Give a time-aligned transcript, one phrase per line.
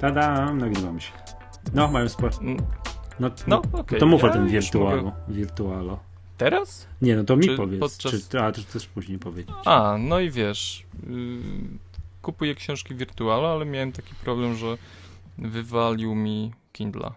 [0.00, 1.12] Tada, nagrywam się.
[1.74, 2.36] No, mają sporo.
[2.40, 2.56] Mm,
[3.20, 4.00] No, No, no okej.
[4.00, 5.02] to mów o Ja tym już wirtualu.
[5.04, 5.98] mogę- Wirtualo.
[6.38, 6.86] Teraz?
[7.02, 7.80] Nie, no to mi Czy powiedz.
[7.80, 9.54] podczas- Czy, a, to też później powiedzieć.
[9.64, 11.38] A, no i wiesz, yy,
[12.22, 14.78] kupuję książki wirtualne, ale miałem taki problem, że
[15.38, 17.14] wywalił mi Kindla.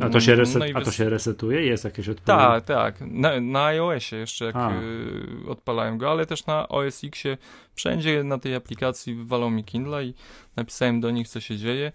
[0.00, 1.66] A to się, reset, no i a to się resetuje?
[1.66, 2.42] Jest jakieś odpowiedzi?
[2.42, 3.00] Tak, tak.
[3.00, 7.38] Na, na iOSie jeszcze jak y, odpalałem go, ale też na OS Xie
[7.74, 10.14] wszędzie na tej aplikacji wywalał mi Kindle i
[10.56, 11.92] napisałem do nich, co się dzieje.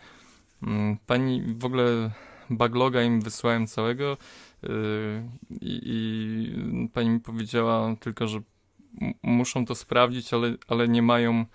[0.64, 2.12] Mm, Pani w ogóle
[2.50, 4.18] backloga im wysłałem całego
[4.64, 4.68] y,
[5.62, 8.40] i, pani mi powiedziała tylko, że
[9.24, 11.46] muszą to sprawdzić, ale, ale nie mają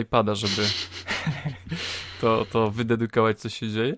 [0.00, 0.62] iPada, żeby
[2.20, 3.96] to, to wydedukować, co się dzieje.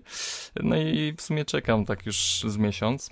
[0.63, 3.09] No i w sumie czekam tak już z miesiąc.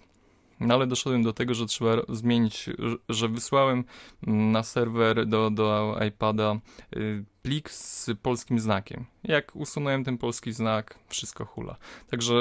[0.60, 3.84] No ale doszedłem do tego, że trzeba zmienić, że- że wysłałem
[4.28, 6.56] mm, na serwer do, do iPada
[6.98, 9.06] y, plik z polskim znakiem.
[9.24, 11.76] Jak usunąłem ten polski znak, wszystko hula.
[12.10, 12.34] Także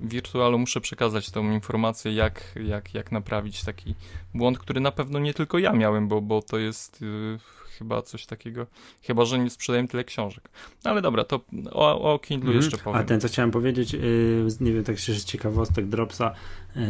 [0.00, 3.94] wirtualu muszę przekazać tą informację, jak, jak, jak naprawić taki
[4.34, 7.38] błąd, który na pewno nie tylko ja miałem, bo, bo to jest y,
[7.78, 8.66] chyba coś takiego,
[9.02, 10.48] chyba że nie sprzedałem tyle książek.
[10.84, 11.40] No ale dobra, to
[11.70, 12.56] o, o Kindle Mhm.
[12.64, 13.00] jeszcze powiem.
[13.00, 16.34] A ten, co chciałem powiedzieć, yy, nie wiem, tak się z ciekawostek Dropsa,
[16.76, 16.82] yy,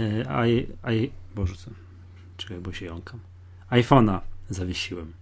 [0.49, 1.71] i, i, Boże, co?
[2.37, 3.21] Czekaj, bo się jąkam.
[3.71, 5.13] iPhone'a zawiesiłem.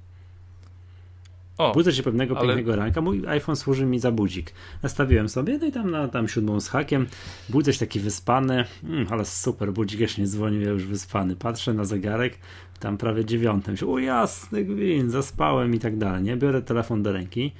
[1.59, 4.53] O, Budzę się pewnego ale- pięknego ranka, mój iPhone służy mi za budzik.
[4.83, 7.07] Nastawiłem sobie, no i tam na tam siódmą z hakiem,
[7.49, 11.37] budzę się taki wyspany, mm, ale super, budzik jeszcze nie dzwonił, ja już wyspany.
[11.37, 12.39] Patrzę na zegarek,
[12.81, 16.37] tam prawie dziewiątym, o jasny gwint, zaspałem i tak dalej, nie?
[16.37, 17.53] Biorę telefon do ręki,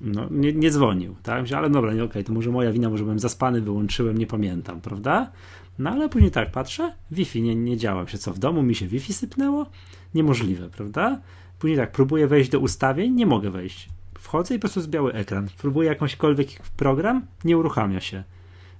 [0.00, 1.42] no nie, nie dzwonił, tak?
[1.42, 4.80] Myślę, ale dobra, nie, okej, to może moja wina, może byłem zaspany, wyłączyłem, nie pamiętam,
[4.80, 5.30] prawda?
[5.78, 8.06] No ale później tak patrzę, Wi-Fi nie, nie działa.
[8.06, 9.66] Się co, w domu mi się Wi-Fi sypnęło?
[10.14, 11.20] Niemożliwe, prawda?
[11.60, 13.88] Później tak, próbuję wejść do ustawień, nie mogę wejść.
[14.18, 15.48] Wchodzę i po prostu jest biały ekran.
[15.58, 18.24] Próbuję jakąśkolwiek program, nie uruchamia się.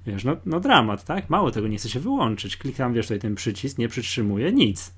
[0.06, 1.30] Wiesz, no, no dramat, tak?
[1.30, 2.56] Mało tego, nie chce się wyłączyć.
[2.56, 4.94] Klikam, wiesz, tutaj ten przycisk, nie przytrzymuję, nic.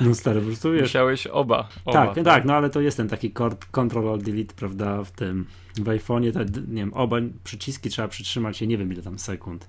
[0.00, 0.82] No stary, po prostu wiesz.
[0.82, 1.68] musiałeś oba.
[1.84, 3.32] oba Tak, tak, no ale to jest ten taki
[3.72, 8.56] Ctrl Alt Delete, prawda, w tym, w iPhone'ie, te, nie wiem, oba przyciski trzeba przytrzymać
[8.56, 9.68] się, nie wiem ile tam sekund.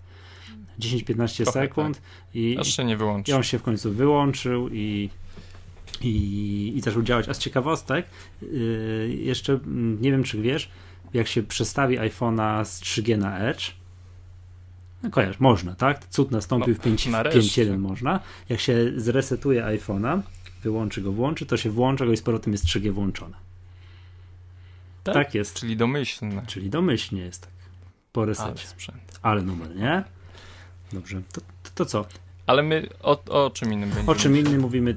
[0.80, 2.02] 10-15 Trochę sekund
[2.34, 3.32] i, Aż się nie wyłączy.
[3.32, 5.10] i on się w końcu wyłączył i,
[6.02, 7.30] i, i zaczął działać.
[7.30, 8.06] A z ciekawostek,
[8.42, 10.70] yy, jeszcze mm, nie wiem czy wiesz,
[11.14, 13.72] jak się przestawi iPhone'a z 3G na Edge,
[15.04, 16.08] no kojarz, można, tak?
[16.08, 17.66] Cud nastąpił No, w 5 w nareszcie.
[17.66, 18.20] 5.1 można.
[18.50, 20.22] Jak się zresetuje iPhone'a,
[20.64, 23.38] wyłączy go, włączy, to się włącza go i z powrotem jest 3G włączone.
[25.04, 25.14] Tak?
[25.14, 25.60] Tak, jest.
[25.60, 26.44] Czyli domyślne.
[26.48, 27.52] Czyli domyślnie jest tak.
[28.12, 28.68] Po Ale resecie.
[28.68, 29.20] sprzęt.
[29.22, 30.04] Ale numer, nie?
[30.94, 31.22] Dobrze.
[31.34, 32.06] To, to, to co?
[32.48, 34.12] Ale my o, o czym innym będziemy?
[34.12, 34.96] O czym innym mówimy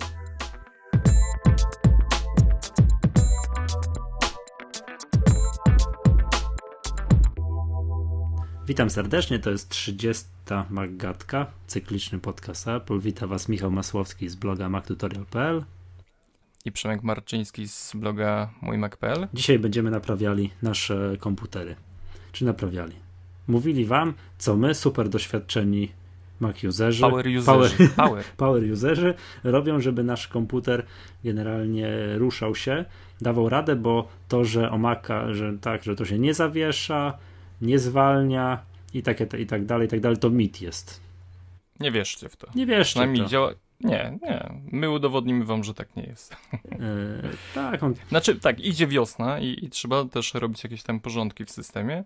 [8.66, 10.24] Witam serdecznie, to jest 30.
[10.70, 13.00] Maggatka, cykliczny podcast Apple.
[13.00, 15.64] Witam Was Michał Masłowski z bloga mactutorial.pl.
[16.64, 19.28] I Przemek Marczyński z bloga mójmac.pl.
[19.34, 21.76] Dzisiaj będziemy naprawiali nasze komputery.
[22.32, 22.94] Czy naprawiali?
[23.48, 25.92] Mówili Wam, co my, super doświadczeni
[26.40, 27.88] Mac userzy, Power userzy.
[27.96, 28.24] Power.
[28.36, 30.86] power userzy robią, żeby nasz komputer
[31.24, 31.88] generalnie
[32.18, 32.84] ruszał się,
[33.20, 37.18] dawał radę, bo to, że o Maca, że tak, że to się nie zawiesza,
[37.60, 38.58] nie zwalnia
[38.94, 41.00] i, takie, i tak dalej, i tak dalej, to mit jest.
[41.80, 42.46] Nie wierzcie w to.
[42.54, 43.28] Nie wiesz, Przynajmniej to.
[43.28, 43.52] działa.
[43.80, 44.50] Nie, nie.
[44.72, 46.36] My udowodnimy wam, że tak nie jest.
[46.52, 46.68] Yy,
[47.54, 51.50] tak, on, Znaczy, tak, idzie wiosna i, i trzeba też robić jakieś tam porządki w
[51.50, 52.04] systemie.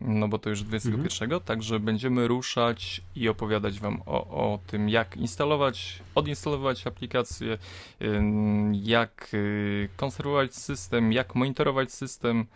[0.00, 5.16] No bo to już 21, także będziemy ruszać i opowiadać wam o, o tym, jak
[5.16, 7.58] instalować, odinstalować aplikację,
[8.02, 12.46] ym, jak y, konserwować system, jak monitorować system,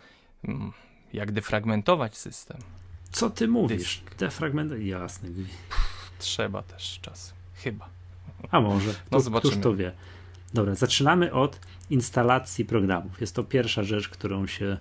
[0.47, 0.71] ym,
[1.13, 2.57] jak defragmentować system.
[3.11, 4.01] co ty mówisz?
[4.19, 4.33] Dysk.
[4.35, 5.29] Fragmenty, jasne.
[6.19, 7.35] Trzeba też czasem.
[7.55, 7.89] Chyba.
[8.51, 9.51] A może, No zobaczymy.
[9.51, 9.91] któż to wie.
[10.53, 11.59] Dobra, zaczynamy od
[11.89, 13.21] instalacji programów.
[13.21, 14.77] Jest to pierwsza rzecz, którą się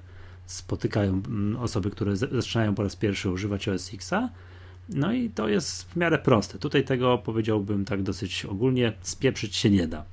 [0.47, 4.29] spotykają mm, osoby, które zaczynają po raz pierwszy używać OS Xa.
[4.89, 6.59] No i to jest w miarę proste.
[6.59, 10.05] Tutaj tego powiedziałbym tak dosyć ogólnie, spieprzyć się nie da.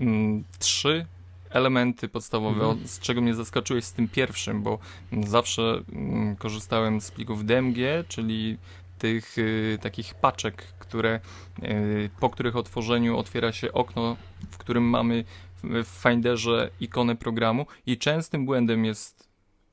[0.00, 1.06] Mm, Trzy
[1.50, 2.88] elementy podstawowe, Mhm.
[2.88, 4.78] z czego mnie zaskoczyłeś z tym pierwszym, bo
[5.12, 7.78] mm, zawsze mm, korzystałem z plików DMG,
[8.08, 8.58] czyli
[8.98, 11.20] tych y, takich paczek, które,
[11.62, 14.16] y, po których otworzeniu otwiera się okno,
[14.50, 15.24] w którym mamy
[15.62, 19.28] w, w Finderze ikonę programu i częstym błędem jest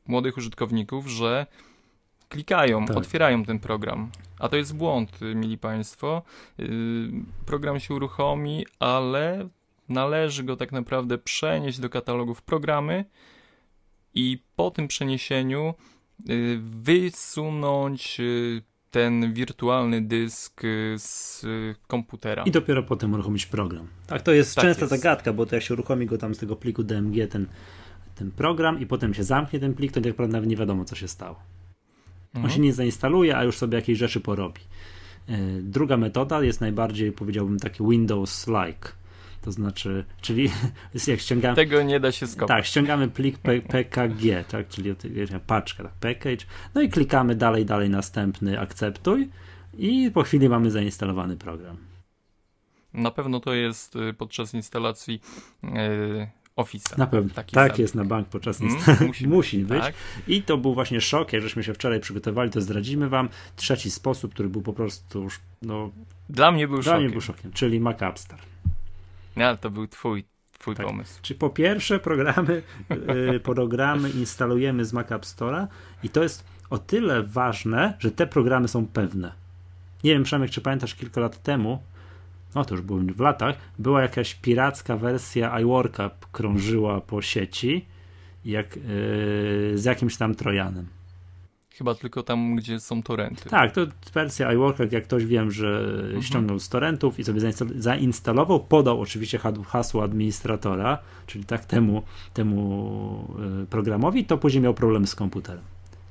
[0.07, 1.45] młodych użytkowników, że
[2.29, 2.97] klikają, Tak.
[2.97, 4.09] otwierają ten program.
[4.39, 6.21] A to jest błąd, y, mili Państwo.
[6.59, 6.65] Y,
[7.45, 9.49] Program się uruchomi, ale
[9.89, 13.05] należy go tak naprawdę przenieść do katalogów programy
[14.13, 15.73] i po tym przeniesieniu
[16.29, 18.61] y, wysunąć y,
[18.91, 21.45] ten wirtualny dysk y, z
[21.87, 22.43] komputera.
[22.43, 23.87] I dopiero potem uruchomić program.
[24.07, 24.89] Tak, to jest Tak częsta jest.
[24.89, 27.47] zagadka, bo to jak się uruchomi go tam z tego pliku DMG, ten,
[28.15, 31.07] ten program i potem się zamknie ten plik, to tak naprawdę nie wiadomo, co się
[31.07, 31.35] stało.
[32.35, 32.53] On Mhm.
[32.53, 34.61] się nie zainstaluje, a już sobie jakieś rzeczy porobi.
[35.61, 38.91] Druga metoda jest najbardziej, powiedziałbym, taki Windows-like.
[39.45, 40.49] To znaczy, czyli
[41.07, 41.55] jak ściągamy.
[41.55, 42.47] Tego nie da się skopać.
[42.47, 44.95] Tak, ściągamy plik P- PKG, tak, czyli
[45.47, 46.45] paczka, tak, package.
[46.75, 49.29] No i klikamy dalej, dalej, następny, akceptuj.
[49.77, 51.77] I po chwili mamy zainstalowany program.
[52.93, 55.21] Na pewno to jest y, podczas instalacji
[55.63, 55.67] y,
[56.57, 56.97] Office'a.
[56.97, 57.33] Na pewno.
[57.33, 57.79] Taki tak zabieg.
[57.79, 59.07] jest na bank podczas Mm, instalacji.
[59.07, 59.95] musi Musi, być, tak.
[60.27, 63.29] I to był właśnie szok, jak żeśmy się wczoraj przygotowali, to zdradzimy wam.
[63.55, 65.91] Trzeci sposób, który był po prostu już, no,
[66.29, 67.11] Dla mnie był dla mnie szokiem.
[67.11, 68.41] był szokiem, czyli Mac App Store.
[69.37, 70.23] Nie, ale to był twój,
[70.59, 70.85] twój Tak.
[70.85, 71.19] pomysł.
[71.21, 72.63] Czy po pierwsze programy,
[73.35, 75.67] y, programy instalujemy z Mac App Store'a
[76.03, 79.31] i to jest o tyle ważne, że te programy są pewne.
[80.03, 81.83] Nie wiem, Przemek, czy pamiętasz kilka lat temu,
[82.55, 87.85] no to już było w latach, była jakaś piracka wersja iWorka krążyła po sieci
[88.45, 88.79] jak, y,
[89.75, 90.87] z jakimś tam trojanem.
[91.77, 93.49] Chyba tylko tam, gdzie są torrenty.
[93.49, 93.81] Tak, to
[94.13, 99.39] wersja iWorka, jak ktoś wiem, że ściągnął z torrentów i sobie zainstal- zainstalował, podał oczywiście
[99.67, 105.63] hasło administratora, czyli tak temu, temu y, programowi, to później miał problem z komputerem.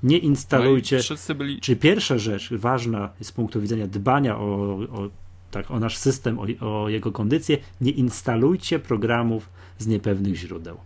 [0.03, 0.99] Nie No instalujcie.
[0.99, 1.61] wszyscy byli.
[1.61, 4.45] Czyli pierwsza rzecz ważna z punktu widzenia dbania o,
[4.93, 5.09] o,
[5.51, 6.47] tak, o nasz system, o,
[6.83, 10.77] o jego kondycję, nie instalujcie programów z niepewnych źródeł.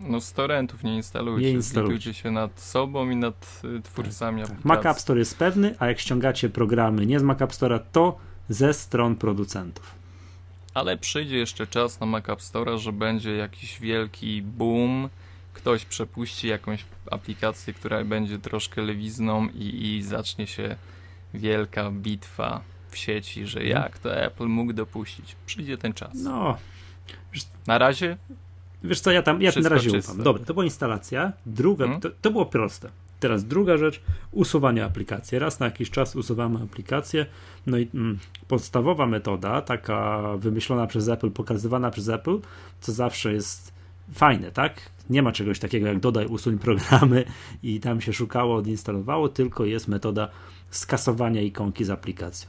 [0.00, 1.46] No z torrentów nie instalujcie.
[1.46, 2.14] Nie instalujcie.
[2.14, 4.64] Się nad sobą i nad y, twórcami Tak.
[4.64, 8.18] Mac App Store jest pewny, a jak ściągacie programy nie z Mac App Store'a, to
[8.48, 9.94] ze stron producentów.
[10.74, 15.08] Ale przyjdzie jeszcze czas na Mac App Store'a, że będzie jakiś wielki boom.
[15.52, 20.76] Ktoś przepuści jakąś aplikację, która będzie troszkę lewizną i, i zacznie się
[21.34, 22.60] wielka bitwa
[22.90, 23.82] w sieci, że Mhm.
[23.82, 25.36] jak to Apple mógł dopuścić.
[25.46, 26.10] Przyjdzie ten czas.
[26.14, 26.56] No,
[27.66, 28.16] Na razie
[28.84, 30.12] wiesz co, ja tam, ja na Wszystko razie czyste.
[30.12, 30.24] ufam.
[30.24, 31.32] Dobra, to była instalacja.
[31.46, 32.00] Druga, Mhm.
[32.00, 32.88] to, to było proste.
[33.20, 34.00] Teraz druga rzecz,
[34.32, 35.38] usuwanie aplikacji.
[35.38, 37.26] Raz na jakiś czas usuwamy aplikację.
[37.66, 42.38] No i mm, podstawowa metoda, taka wymyślona przez Apple, pokazywana przez Apple,
[42.80, 43.72] co zawsze jest
[44.14, 44.80] fajne, tak?
[45.10, 47.24] Nie ma czegoś takiego jak dodaj, usuń programy
[47.62, 50.28] i tam się szukało, odinstalowało, tylko jest metoda
[50.70, 52.48] skasowania ikonki z aplikacją.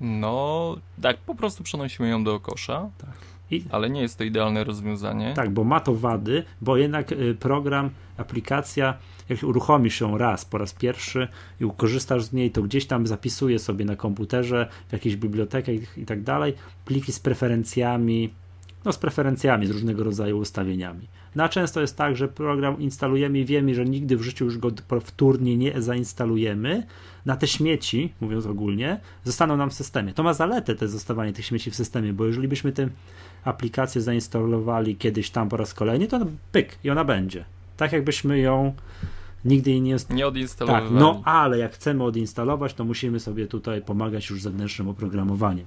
[0.00, 2.88] No, tak, po prostu przenosimy ją do kosza,
[3.50, 5.32] I ale nie jest to idealne rozwiązanie.
[5.34, 8.94] Tak, bo ma to wady, bo jednak y, program, aplikacja,
[9.28, 11.28] jak uruchomisz ją raz, po raz pierwszy
[11.60, 15.82] i korzystasz z niej, to gdzieś tam zapisuje sobie na komputerze, w jakiejś bibliotece i,
[15.96, 16.54] i tak dalej,
[16.84, 18.30] pliki z preferencjami,
[18.84, 21.08] no z preferencjami, z różnego rodzaju ustawieniami.
[21.34, 24.58] No a często jest tak, że program instalujemy i wiemy, że nigdy w życiu już
[24.58, 26.86] go powtórnie nie zainstalujemy.
[27.26, 30.14] Na te śmieci, mówiąc ogólnie, zostaną nam w systemie.
[30.14, 32.88] To ma zaletę, te zostawanie tych śmieci w systemie, bo jeżeli byśmy tę
[33.44, 37.44] aplikację zainstalowali kiedyś tam po raz kolejny, to pyk i ona będzie.
[37.76, 38.74] Tak jakbyśmy ją
[39.44, 40.94] nigdy jej nie Nie tak, odinstalowywali.
[40.94, 45.66] no ale jak chcemy odinstalować, to musimy sobie tutaj pomagać już zewnętrznym oprogramowaniem.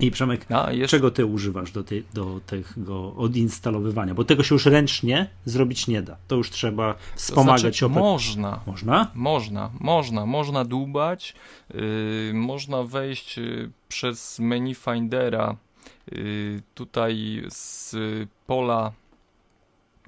[0.00, 4.14] I Przemek, A, jeszcze czego ty używasz do, tej, do tego odinstalowywania?
[4.14, 6.16] Bo tego się już ręcznie zrobić nie da.
[6.28, 8.60] To już trzeba to wspomagać znaczy, opra- można.
[8.66, 9.10] Można?
[9.14, 11.34] Można, można, można dłubać,
[11.74, 15.56] yy, można wejść yy, przez menu Findera
[16.12, 17.94] yy, tutaj z
[18.46, 18.92] pola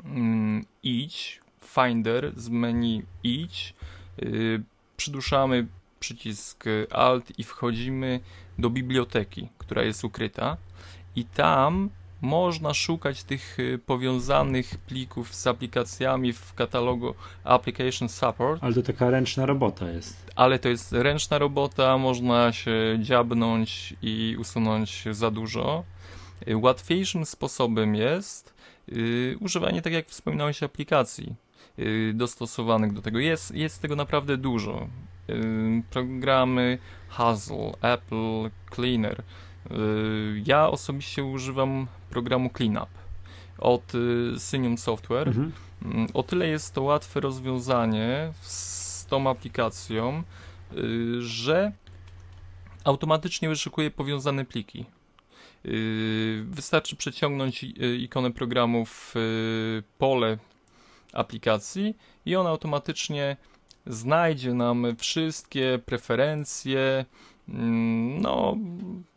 [0.05, 3.75] mm, idź, Finder z menu idź,
[4.19, 4.63] yy,
[4.97, 5.67] przyduszamy
[6.01, 8.21] przycisk Alt i wchodzimy
[8.61, 10.57] do biblioteki, która jest ukryta
[11.17, 11.91] i tam
[12.23, 17.15] można szukać tych y, powiązanych plików z aplikacjami w katalogu
[17.45, 20.31] Application Support, Ale to taka ręczna robota jest.
[20.37, 25.85] ale to jest ręczna robota, można się dziabnąć i usunąć za dużo.
[26.49, 28.55] Y, Łatwiejszym sposobem jest
[28.93, 31.35] y, używanie, tak jak wspominałeś, aplikacji
[31.79, 33.19] y, dostosowanych do tego.
[33.19, 34.89] Jest, jest tego naprawdę dużo.
[35.91, 39.23] Programy Hazel, Apple Cleaner.
[39.71, 42.89] Y, ja osobiście używam programu Cleanup
[43.59, 45.29] od y, Synium Software.
[45.29, 45.53] Mhm.
[45.85, 50.23] Mm, O tyle jest to łatwe rozwiązanie z tą aplikacją,
[50.73, 51.73] y, że
[52.85, 54.85] automatycznie wyszukuje powiązane pliki.
[56.45, 57.65] Wystarczy przeciągnąć
[57.99, 59.15] ikonę programu w
[59.99, 60.39] pole
[61.13, 61.97] aplikacji
[62.27, 63.37] i on automatycznie
[63.87, 67.05] znajdzie nam wszystkie preferencje,
[67.49, 68.57] mm, no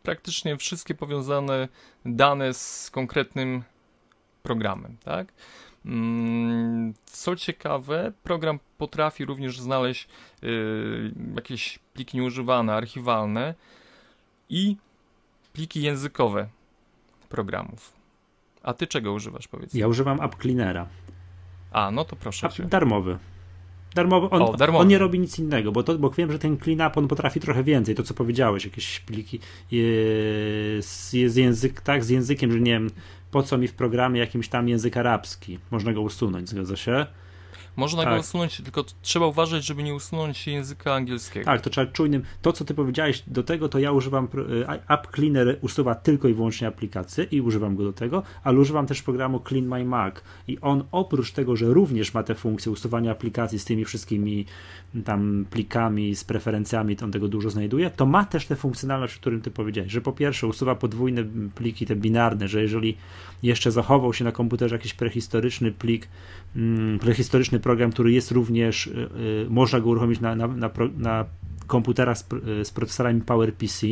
[0.03, 1.67] praktycznie wszystkie powiązane
[2.05, 3.63] dane z konkretnym
[4.43, 5.33] programem, tak?
[5.85, 10.07] Mm, co ciekawe, program potrafi również znaleźć
[10.43, 13.53] y, jakieś pliki nieużywane, archiwalne
[14.49, 14.77] i
[15.53, 16.47] pliki językowe
[17.29, 17.93] programów.
[18.63, 19.73] A ty czego używasz, powiedz?
[19.73, 20.87] Ja używam App Cleanera.
[21.71, 22.63] A, no to proszę cię.
[22.63, 23.17] Darmowy.
[24.31, 24.81] On, o, darmowy.
[24.81, 27.63] on nie robi nic innego, bo, to, bo wiem, że ten cleanup on potrafi trochę
[27.63, 27.95] więcej.
[27.95, 29.39] To, co powiedziałeś, jakieś pliki
[29.71, 32.89] jest, jest język, tak, z językiem, że nie wiem,
[33.31, 35.59] po co mi w programie jakimś tam język arabski.
[35.71, 37.05] Można go usunąć, zgadza się?
[37.75, 38.13] Można tak.
[38.13, 41.45] go usunąć, tylko trzeba uważać, żeby nie usunąć języka angielskiego.
[41.45, 42.23] Tak, to trzeba czujnym.
[42.41, 44.27] To, co ty powiedziałeś do tego, to ja używam.
[44.35, 48.87] Y, App Cleaner usuwa tylko i wyłącznie aplikacje i używam go do tego, ale używam
[48.87, 50.15] też programu Clean My Mac.
[50.47, 54.45] I on oprócz tego, że również ma tę funkcję usuwania aplikacji z tymi wszystkimi
[55.05, 59.41] tam plikami, z preferencjami, on tego dużo znajduje, to ma też tę funkcjonalność, o którym
[59.41, 61.23] ty powiedziałeś, że po pierwsze usuwa podwójne
[61.55, 62.97] pliki, te binarne, że jeżeli
[63.43, 66.11] jeszcze zachował się na komputerze jakiś prehistoryczny plik, mm,
[66.99, 69.09] prehistoryczny program, który jest również, y,
[69.45, 71.25] y, można go uruchomić na, na, na, na
[71.67, 72.25] komputerach z,
[72.61, 73.87] y, z procesorami PowerPC,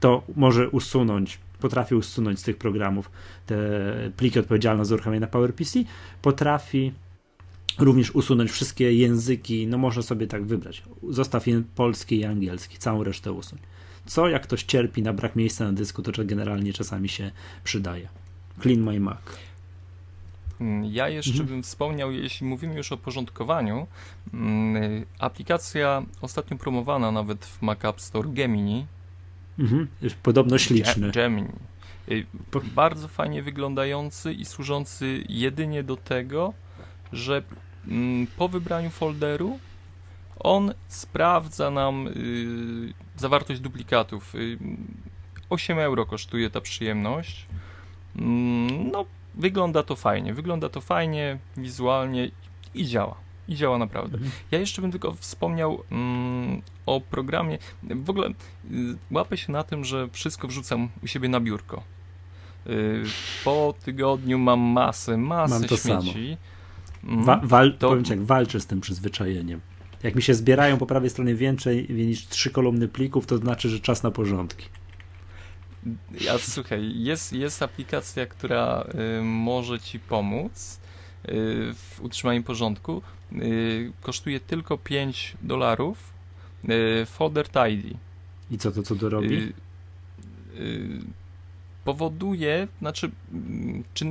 [0.00, 3.10] to może usunąć, potrafi usunąć z tych programów
[3.46, 3.56] te
[4.16, 5.78] pliki odpowiedzialne za uruchomienie na PowerPC,
[6.22, 6.92] potrafi
[7.78, 10.82] również usunąć wszystkie języki, no można sobie tak wybrać.
[11.08, 11.44] Zostaw
[11.74, 13.58] polski i angielski, całą resztę usuń.
[14.06, 17.30] Co jak ktoś cierpi na brak miejsca na dysku, to generalnie czasami się
[17.64, 18.08] przydaje.
[18.62, 19.18] Clean My Mac.
[20.60, 21.48] Mm, ja jeszcze mhm.
[21.48, 23.86] bym wspomniał, jeśli mówimy już o porządkowaniu,
[24.34, 28.86] mm, aplikacja ostatnio promowana nawet w Mac App Store Gemini.
[29.58, 29.88] Mhm.
[30.22, 31.10] Podobno śliczny.
[31.10, 31.48] Gemini.
[32.08, 32.26] Y,
[32.74, 36.52] bardzo fajnie wyglądający i służący jedynie do tego,
[37.12, 37.42] że
[37.88, 39.58] mm, po wybraniu folderu
[40.38, 44.32] on sprawdza nam y, zawartość duplikatów.
[45.50, 47.46] 8 y, euro kosztuje ta przyjemność.
[48.92, 50.34] No, wygląda to fajnie.
[50.34, 52.30] Wygląda to fajnie, wizualnie
[52.74, 53.16] i działa.
[53.48, 54.14] I działa naprawdę.
[54.14, 54.32] Mhm.
[54.50, 57.58] Ja jeszcze bym tylko wspomniał mm, o programie.
[57.82, 58.32] W ogóle y,
[59.10, 61.82] łapę się na tym, że wszystko wrzucam u siebie na biurko.
[62.66, 63.02] Y,
[63.44, 66.36] po tygodniu mam masę, masę mam to śmieci.
[67.02, 67.24] Samo.
[67.24, 67.88] Wa wal to...
[67.88, 69.60] Powiem ci, jak walczę z tym przyzwyczajeniem.
[70.02, 73.80] Jak mi się zbierają po prawej stronie więcej niż trzy kolumny plików, to znaczy, że
[73.80, 74.66] czas na porządki.
[76.20, 78.84] Ja słuchaj, jest, jest aplikacja, która
[79.18, 80.80] y, może ci pomóc
[81.28, 81.28] y,
[81.74, 83.02] w utrzymaniu porządku.
[83.32, 86.12] Y, kosztuje tylko 5 dolarów.
[86.68, 87.94] Y, folder Tidy.
[88.50, 89.34] I co to co to robi?
[89.34, 89.52] Y,
[90.60, 91.00] y,
[91.84, 93.10] powoduje, znaczy,
[93.94, 94.06] czy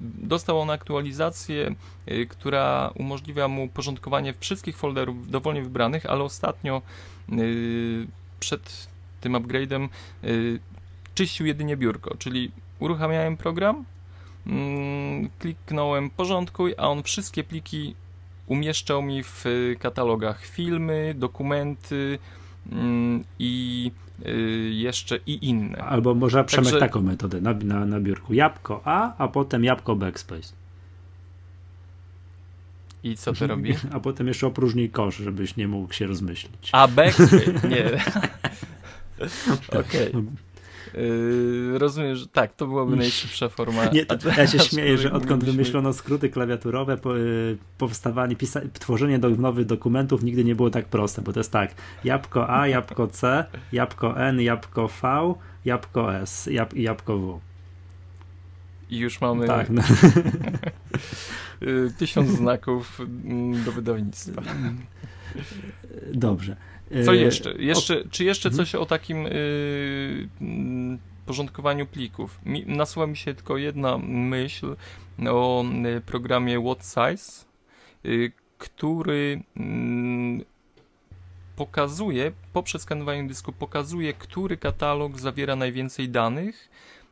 [0.00, 1.74] dostał on aktualizację,
[2.28, 6.82] która umożliwia mu porządkowanie wszystkich folderów dowolnie wybranych, ale ostatnio
[8.40, 8.88] przed
[9.20, 9.88] tym upgrade'em
[11.14, 13.84] czyścił jedynie biurko, czyli uruchamiałem program,
[14.46, 17.94] mm, kliknąłem porządkuj, a on wszystkie pliki
[18.46, 19.44] umieszczał mi w
[19.78, 22.18] katalogach filmy, dokumenty
[22.72, 23.90] mm, i
[24.26, 25.78] y, jeszcze i inne.
[25.78, 26.80] Albo może Przemek Także...
[26.80, 28.34] taką metodę na, na, na biurku.
[28.34, 30.52] Jabłko A, a potem jabłko backspace.
[33.02, 33.74] I co to robi?
[33.94, 36.70] A potem jeszcze opróżnij kosz, żebyś nie mógł się rozmyślić.
[36.72, 37.68] A backspace?
[37.68, 37.84] Nie.
[39.80, 40.10] Okej.
[40.10, 40.22] Okay.
[40.96, 43.86] Yy, rozumiem, że tak, to byłaby najszybsza forma.
[43.86, 49.18] Nie, to, ja się śmieję, że odkąd wymyślono skróty klawiaturowe, po, yy, powstawanie, pisa, tworzenie
[49.18, 51.74] do, nowych dokumentów nigdy nie było tak proste, bo to jest tak,
[52.04, 55.34] jabłko A, jabłko C, jabłko N, jabłko V,
[55.64, 57.40] jabłko S jab, i jabłko W.
[58.90, 59.82] I już mamy tak, no.
[61.60, 64.42] Yy, tysiąc znaków mm, do wydawnictwa.
[66.12, 66.56] Dobrze.
[67.04, 67.54] Co jeszcze?
[67.58, 68.08] jeszcze o...
[68.10, 68.66] Czy jeszcze mhm.
[68.66, 70.28] coś o takim yy,
[71.26, 72.40] porządkowaniu plików?
[72.46, 74.76] Mi, nasuwa mi się tylko jedna myśl
[75.28, 77.44] o y, programie What Size,
[78.04, 80.44] yy, który yy,
[81.56, 86.70] pokazuje, po przeskanowaniu dysku, pokazuje, który katalog zawiera najwięcej danych.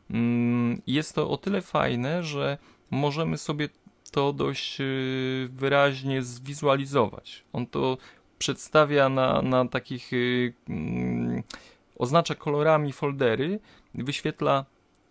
[0.09, 2.57] Mm, jest to o tyle fajne, że
[2.91, 3.69] możemy sobie
[4.11, 7.43] to dość y, wyraźnie zwizualizować.
[7.53, 7.97] On to
[8.39, 10.53] przedstawia na, na takich, yy,
[11.95, 13.59] oznacza kolorami foldery,
[13.95, 14.65] wyświetla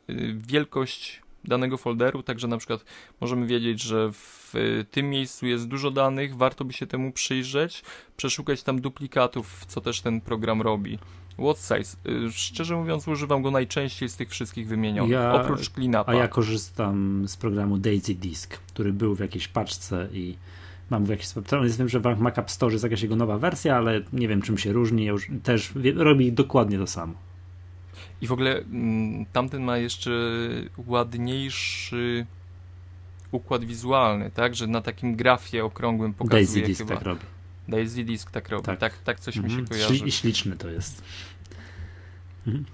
[0.08, 2.84] yy, wielkość danego folderu, także na przykład
[3.20, 7.82] możemy wiedzieć, że w y, tym miejscu jest dużo danych, warto by się temu przyjrzeć,
[8.16, 10.98] przeszukać tam duplikatów, co też ten program robi.
[11.38, 11.96] What size?
[12.26, 16.04] Y, szczerze mówiąc, używam go najczęściej z tych wszystkich wymienionych, ja, oprócz cleanupa.
[16.06, 20.36] A ja korzystam z programu Daisy Disk, który był w jakiejś paczce i
[20.92, 21.50] mam w jakiś sposób.
[21.78, 24.58] Wiem, że w Mac App Store jest jakaś jego nowa wersja, ale nie wiem czym
[24.58, 25.04] się różni.
[25.04, 27.14] Już też robi dokładnie to samo.
[28.20, 30.10] I w ogóle mm, tamten ma jeszcze
[30.86, 32.26] ładniejszy
[33.32, 36.94] układ wizualny, tak, że na takim grafie okrągłym pokazuje Daisy Disk chyba.
[36.94, 37.20] tak robi.
[37.68, 38.98] Daisy Disk tak robi, tak, Tak.
[38.98, 39.60] tak, coś mi Mhm.
[39.62, 39.94] się kojarzy.
[39.94, 41.02] Śli- I śliczny to jest.
[42.46, 42.64] Mhm.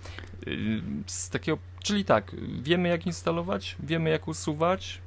[0.46, 2.32] Y, Z takiego, czyli tak,
[2.62, 5.00] wiemy jak instalować, wiemy jak usuwać,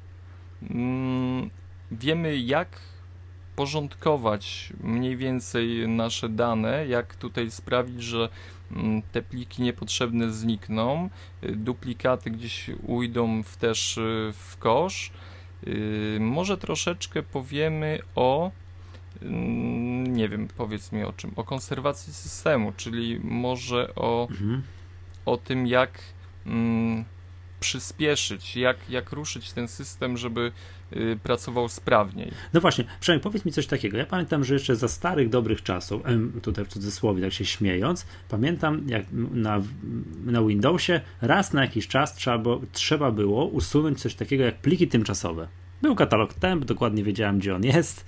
[0.69, 1.49] mm,
[1.91, 2.79] wiemy jak
[3.61, 8.29] porządkować mniej więcej nasze dane, jak tutaj sprawić, że
[8.71, 11.09] mm, te pliki niepotrzebne znikną,
[11.43, 15.11] y, duplikaty gdzieś ujdą w też y, w kosz.
[15.67, 18.51] Y, Może troszeczkę powiemy o
[19.21, 24.61] mm, nie wiem, powiedz mi o czym, o konserwacji systemu, czyli może o Mhm.
[25.25, 25.99] o tym, jak
[26.45, 27.05] mm,
[27.59, 30.51] przyspieszyć, jak, jak ruszyć ten system, żeby
[31.23, 32.31] pracował sprawniej.
[32.53, 33.97] No właśnie, Przemek, powiedz mi coś takiego.
[33.97, 36.01] Ja pamiętam, że jeszcze za starych, dobrych czasów,
[36.41, 39.61] tutaj w cudzysłowie, tak się śmiejąc, pamiętam, jak na,
[40.25, 44.87] na Windowsie raz na jakiś czas trzeba, było- trzeba było usunąć coś takiego jak pliki
[44.87, 45.47] tymczasowe.
[45.81, 48.05] Był katalog temp, dokładnie wiedziałem, gdzie on jest.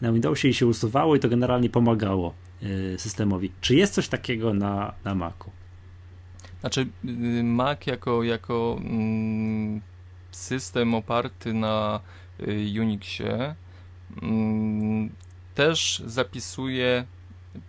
[0.00, 3.52] Na Windowsie i się usuwało i to generalnie pomagało y, systemowi.
[3.60, 5.50] Czy jest coś takiego na, na Macu?
[6.60, 9.80] Znaczy, y, Mac jako, jako mm,
[10.30, 12.23] system oparty na y,
[12.80, 13.54] Unixie
[14.22, 15.10] mm,
[15.54, 17.04] też zapisuje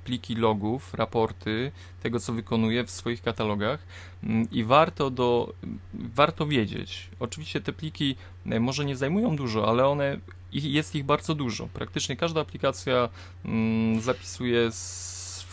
[0.03, 1.71] pliki logów, raporty
[2.03, 3.79] tego, co wykonuje w swoich katalogach
[4.23, 5.53] mm, i warto, do,
[5.93, 7.09] warto wiedzieć.
[7.19, 10.17] Oczywiście te pliki e, może nie zajmują dużo, ale one,
[10.51, 11.67] jest ich bardzo dużo.
[11.67, 13.09] Praktycznie każda aplikacja
[13.45, 14.71] mm, zapisuje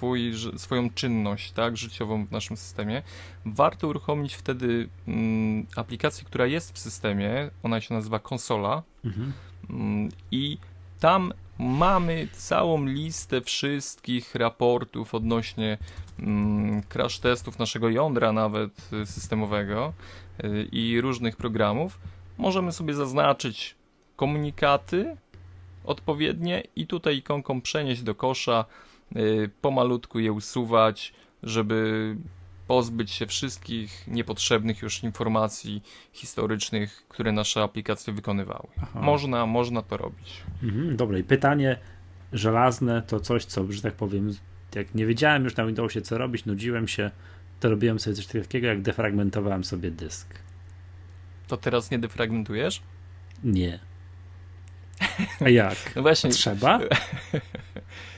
[0.02, 3.02] swój, swoją czynność tak, życiową w naszym systemie.
[3.44, 9.32] Warto uruchomić wtedy mm, aplikację, która jest w systemie, ona się nazywa konsola Mhm.
[9.70, 10.58] mm, i
[11.00, 15.78] tam mamy całą listę wszystkich raportów odnośnie
[16.18, 19.92] mm, crash testów naszego jądra nawet y, systemowego
[20.44, 21.98] y, i różnych programów.
[22.38, 23.74] Możemy sobie zaznaczyć
[24.16, 25.16] komunikaty
[25.84, 28.64] odpowiednie i tutaj ikonką przenieść do kosza,
[29.60, 32.16] pomalutku je usuwać, żeby
[32.66, 38.68] pozbyć się wszystkich niepotrzebnych już informacji historycznych, które nasze aplikacje wykonywały.
[38.82, 39.00] Aha.
[39.00, 40.42] Można, można to robić.
[40.62, 41.78] Mhm, dobra, i pytanie
[42.32, 44.34] żelazne to coś, co, że tak powiem,
[44.74, 47.10] jak nie wiedziałem już na Windowsie co robić, nudziłem się,
[47.60, 50.34] to robiłem sobie coś takiego, jak defragmentowałem sobie dysk.
[51.48, 52.82] To teraz nie defragmentujesz?
[53.44, 53.78] Nie.
[55.40, 55.76] A jak?
[55.96, 56.80] No właśnie, Trzeba?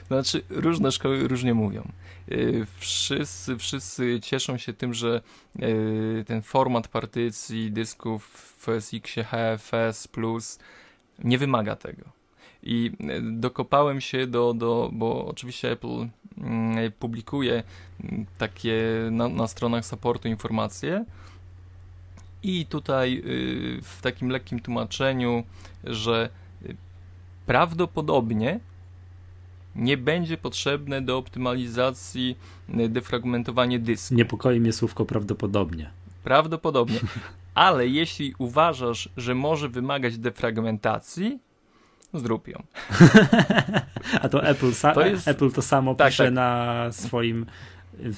[0.07, 1.89] Znaczy, różne szkoły różnie mówią.
[2.29, 5.21] Yy, Wszyscy, wszyscy cieszą się tym, że
[5.57, 10.59] yy, ten format partycji dysków w FSX-ie HFS Plus
[11.25, 12.03] nie wymaga tego.
[12.63, 17.63] I yy, dokopałem się do, do bo oczywiście Apple mm, publikuje
[18.05, 21.05] mm, takie na, na stronach supportu informacje
[22.43, 23.23] i tutaj
[23.83, 25.45] w takim lekkim tłumaczeniu,
[25.85, 26.29] że
[27.47, 28.61] prawdopodobnie
[29.77, 32.39] nie będzie potrzebne do optymalizacji
[32.81, 34.15] y, defragmentowanie dysku.
[34.15, 35.91] Niepokoi mnie słówko prawdopodobnie.
[36.25, 36.99] Prawdopodobnie.
[37.55, 41.39] Ale jeśli uważasz, że może wymagać defragmentacji,
[42.15, 42.63] zrób ją.
[44.23, 46.35] A to Apple, sa- To jest- Apple to samo Tak, pisze tak.
[46.35, 47.47] na swoim.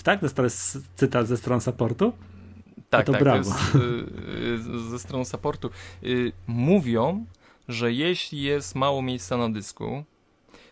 [0.02, 0.20] Tak?
[0.34, 2.12] To jest cytat ze stron supportu?
[2.90, 3.50] Tak, to tak, brawo.
[3.50, 3.78] to jest y,
[4.76, 5.70] y, ze strony supportu.
[6.02, 7.24] Y, Mówią,
[7.68, 10.04] że jeśli jest mało miejsca na dysku,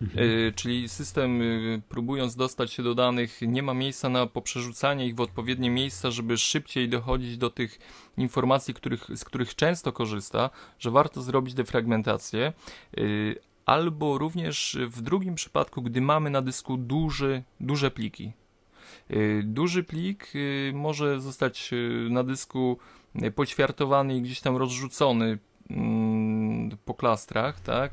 [0.05, 0.29] Mhm.
[0.29, 5.14] y, czyli system y, próbując dostać się do danych, nie ma miejsca na poprzerzucanie ich
[5.14, 7.79] w odpowiednie miejsca, żeby szybciej dochodzić do tych
[8.17, 12.53] informacji, których, z których często korzysta, że warto zrobić defragmentację.
[12.99, 13.37] y,
[13.67, 18.33] Albo również w drugim przypadku, gdy mamy na dysku duży, duże pliki.
[19.43, 20.33] Duży plik
[20.73, 21.71] może zostać
[22.11, 22.79] na dysku
[23.35, 25.38] poćwiartowany i gdzieś tam rozrzucony
[25.71, 27.93] mm, po klastrach, tak?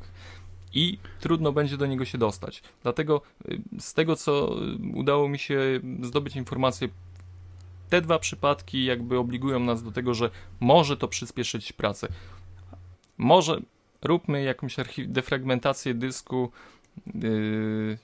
[0.73, 2.63] I trudno będzie do niego się dostać.
[2.83, 5.59] Dlatego y, z tego, co y, udało mi się
[6.01, 6.89] zdobyć informacje,
[7.89, 10.29] te dwa przypadki jakby obligują nas do tego, że
[10.59, 12.07] może to przyspieszyć pracę.
[13.17, 13.61] Może
[14.01, 14.75] róbmy jakąś
[15.07, 16.51] defragmentację dysku,
[17.15, 17.97] yy,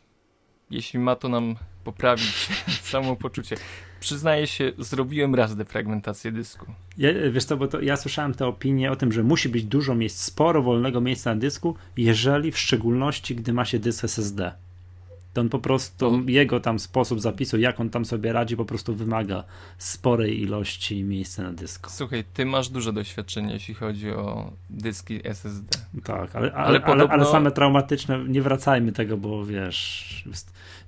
[0.70, 2.50] jeśli ma to nam poprawić
[2.92, 3.58] samopoczucie.
[4.00, 6.66] Przyznaję się, zrobiłem raz defragmentację dysku.
[6.98, 9.96] Ja, wiesz co, bo to ja słyszałem tę opinię o tym, że musi być dużo
[9.96, 14.52] miejsc, sporo wolnego miejsca na dysku, jeżeli w szczególności, gdy ma się dysk SSD.
[15.34, 18.66] To on po prostu, To- jego tam sposób zapisu, jak on tam sobie radzi, po
[18.66, 19.44] prostu wymaga
[19.78, 21.90] sporej ilości miejsca na dysku.
[21.94, 25.78] Słuchaj, ty masz duże doświadczenie, jeśli chodzi o dyski SSD.
[26.04, 30.24] Tak, ale, ale, Ale ale, ale, podobno- same traumatyczne, nie wracajmy tego, bo wiesz,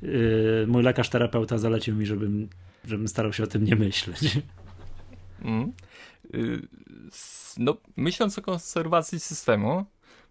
[0.01, 2.47] yy, mój lekarz terapeuta zalecił mi, żebym,
[2.85, 4.19] żebym starał się o tym nie myśleć.
[5.41, 5.73] Mm.
[6.35, 6.67] Y,
[7.57, 9.85] no, myśląc o konserwacji systemu,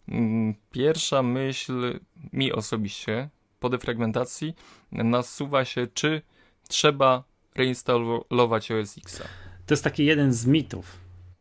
[0.08, 2.00] mm, pierwsza myśl
[2.32, 3.28] mi osobiście
[3.60, 4.54] po defragmentacji
[4.92, 6.22] nasuwa się, czy
[6.68, 9.22] trzeba reinstalować OS X.
[9.66, 11.00] To jest taki jeden z mitów,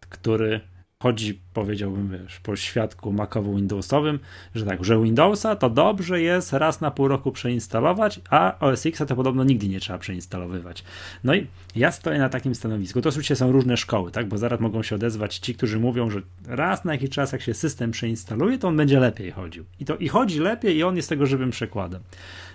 [0.09, 0.61] który
[1.03, 4.19] chodzi, powiedziałbym, wiesz, po świadku makowo-windowsowym,
[4.55, 9.03] że tak, że Windowsa to dobrze jest raz na pół roku przeinstalować, a OS X
[9.07, 10.83] to podobno nigdy nie trzeba przeinstalowywać.
[11.23, 13.01] No i ja stoję na takim stanowisku.
[13.01, 16.21] To oczywiście są różne szkoły, tak, bo zaraz mogą się odezwać ci, którzy mówią, że
[16.47, 19.65] raz na jakiś czas, jak się system przeinstaluje, to on będzie lepiej chodził.
[19.79, 22.01] I to i chodzi lepiej, i on jest tego żywym przykładem.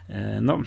[0.09, 0.63] E, no,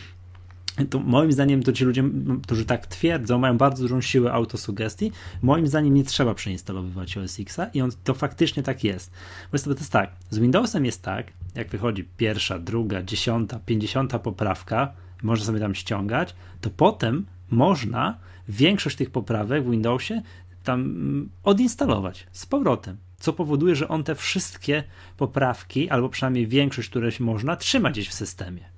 [0.89, 2.03] to moim zdaniem to ci ludzie,
[2.43, 5.11] którzy tak twierdzą, mają bardzo dużą siłę autosugestii.
[5.41, 9.11] Moim zdaniem nie trzeba przeinstalowywać OS Xa i on, to faktycznie tak jest.
[9.51, 14.93] Bo to jest tak, z Windowsem jest tak, jak wychodzi pierwsza, druga, dziesiąta, pięćdziesiąta poprawka,
[15.23, 18.17] można sobie tam ściągać, to potem można
[18.49, 20.21] większość tych poprawek w Windowsie
[20.63, 24.83] tam mm, odinstalować z powrotem co powoduje, że on te wszystkie
[25.17, 28.74] poprawki, albo przynajmniej większość, które można, trzyma gdzieś w systemie.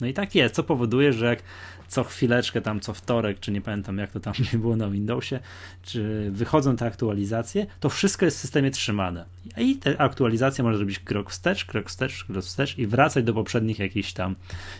[0.00, 1.42] No i tak jest, co powoduje, że jak
[1.88, 5.40] co chwileczkę, tam co wtorek, czy nie pamiętam jak to tam nie było na Windowsie,
[5.82, 9.24] czy wychodzą te aktualizacje, to wszystko jest w systemie trzymane.
[9.56, 13.78] I te aktualizacje można zrobić krok wstecz, krok wstecz, krok wstecz i wracać do poprzednich
[13.78, 14.36] jakichś tam,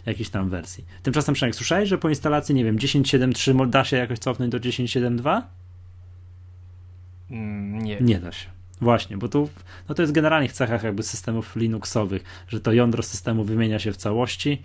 [0.07, 0.85] jakichś tam wersji.
[1.03, 5.43] Tymczasem, Przemek, słyszałeś, że po instalacji, nie wiem, 10.7.3 da się jakoś cofnąć do 10.7.2?
[7.31, 8.01] Mm, nie.
[8.01, 8.56] Nie da się.
[8.81, 9.49] Właśnie, bo tu
[9.89, 13.93] no to jest generalnie w cechach jakby systemów Linuxowych, że to jądro systemu wymienia się
[13.93, 14.63] w całości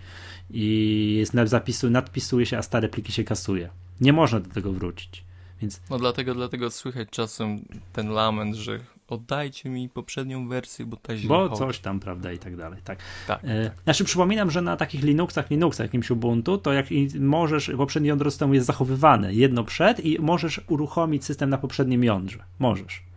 [0.50, 3.68] i jest zapisu, nadpisuje się, a stare pliki się kasuje.
[4.00, 5.24] Nie można do tego wrócić.
[5.60, 5.80] Więc...
[5.90, 11.28] No dlatego, dlatego słychać czasem ten lament, że oddajcie mi poprzednią wersję, bo ta źle
[11.28, 11.58] Bo chodzi.
[11.58, 12.80] coś tam, prawda, i tak dalej.
[12.84, 12.98] Tak.
[13.26, 13.82] tak, e, tak.
[13.84, 16.86] Znaczy przypominam, że na takich Linuxach, Linuxach, jakimś Ubuntu, to jak
[17.20, 22.38] możesz, poprzednie jądro systemu jest zachowywane jedno przed i możesz uruchomić system na poprzednim jądrze.
[22.58, 23.11] Możesz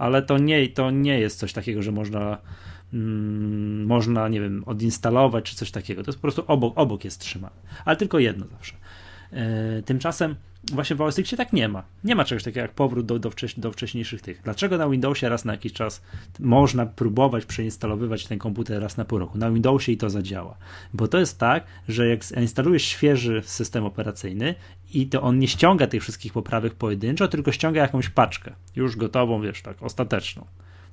[0.00, 2.38] ale to nie, to nie jest coś takiego, że można,
[2.92, 6.02] mm, można, nie wiem, odinstalować czy coś takiego.
[6.02, 8.74] To jest po prostu obok, obok jest trzymane, ale tylko jedno zawsze.
[9.32, 10.34] E, tymczasem
[10.72, 11.82] właśnie w OS X tak nie ma.
[12.04, 14.42] Nie ma czegoś takiego jak powrót do, do, wcześ, do wcześniejszych tych.
[14.42, 16.02] Dlaczego na Windowsie raz na jakiś czas
[16.40, 19.38] można próbować przeinstalowywać ten komputer raz na pół roku?
[19.38, 20.56] Na Windowsie i to zadziała.
[20.94, 24.54] Bo to jest tak, że jak instalujesz świeży system operacyjny
[24.94, 29.42] i to on nie ściąga tych wszystkich poprawek pojedynczo, tylko ściąga jakąś paczkę, już gotową,
[29.42, 30.46] wiesz, tak, ostateczną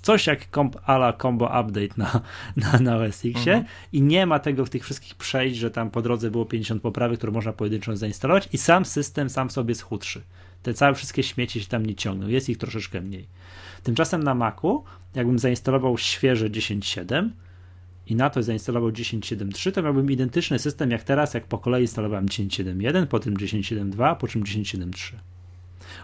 [0.08, 2.22] coś jak komp, ala combo update na,
[2.56, 3.66] na, na OS X mhm.
[3.92, 7.18] i nie ma tego w tych wszystkich przejść, że tam po drodze było 50 poprawek,
[7.18, 10.22] które można pojedynczo zainstalować i sam system sam sobie jest chudszy.
[10.64, 13.28] Te całe wszystkie śmieci się tam nie ciągną, jest ich troszeczkę mniej.
[13.84, 14.84] Tymczasem na Macu,
[15.16, 17.30] jakbym zainstalował świeże 10.7
[18.08, 22.26] i na to zainstalował 10.7.3, to miałbym identyczny system jak teraz, jak po kolei instalowałem
[22.26, 25.14] 10.7.1, potem 10.7.2, po czym 10.7.3.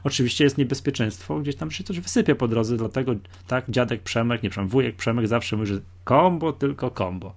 [0.03, 3.15] Oczywiście jest niebezpieczeństwo, gdzieś tam się coś wysypie po drodze, dlatego
[3.47, 7.33] tak, dziadek Przemek, nie przepraszam, wujek Przemek zawsze mówi, że kombo, tylko kombo.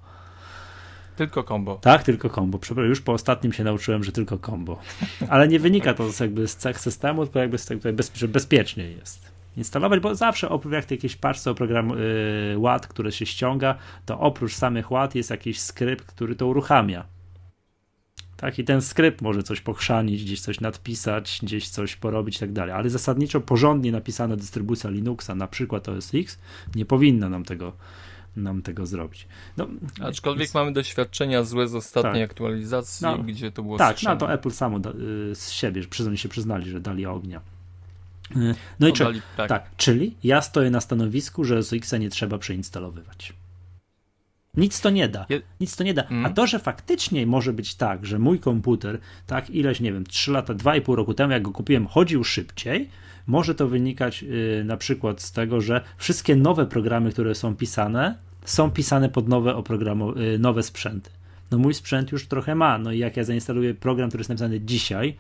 [1.17, 1.75] Tylko kombo.
[1.75, 2.59] Tak, tylko kombo.
[2.77, 4.79] Już po ostatnim się nauczyłem, że tylko kombo.
[5.29, 7.81] Ale nie wynika to z, jakby z cech systemu, tylko jakby z tego,
[8.15, 13.27] że bezpiecznie jest instalować, bo zawsze oprócz jak jakieś paczce oprogram yy, ład, które się
[13.27, 13.75] ściąga,
[14.07, 17.05] to oprócz samych ład jest jakiś skrypt, który to uruchamia.
[18.37, 22.53] Tak, i ten skrypt może coś pochrzanić, gdzieś coś nadpisać, gdzieś coś porobić i tak
[22.53, 26.39] dalej, ale zasadniczo porządnie napisana dystrybucja Linuxa, na przykład OS X,
[26.75, 27.73] nie powinna nam tego,
[28.37, 29.27] nam tego zrobić.
[29.57, 29.69] No,
[30.01, 30.55] Aczkolwiek więc...
[30.55, 32.31] mamy doświadczenia złe z ostatniej tak.
[32.31, 34.95] aktualizacji, no, gdzie to było Tak, no to Apple samo da, y,
[35.35, 37.41] z siebie, przyznali się przyznali, że dali ognia.
[38.37, 39.05] Y, no i czy,
[39.37, 39.49] tak.
[39.49, 43.33] tak, czyli ja stoję na stanowisku, że OS X nie trzeba przeinstalowywać.
[44.57, 45.27] Nic to nie da.
[45.61, 46.03] Nic to nie da.
[46.03, 46.27] Mm.
[46.27, 50.33] A to, że faktycznie może być tak, że mój komputer, tak ileś, nie wiem, 3
[50.33, 52.89] lata, 2,5 roku temu, jak go kupiłem, chodził szybciej,
[53.27, 58.19] może to wynikać yy, na przykład z tego, że wszystkie nowe programy, które są pisane,
[58.45, 61.11] są pisane pod nowe, oprogram- yy, nowe sprzęty.
[61.51, 64.61] No mój sprzęt już trochę ma, no i jak ja zainstaluję program, który jest napisany
[64.61, 65.17] dzisiaj,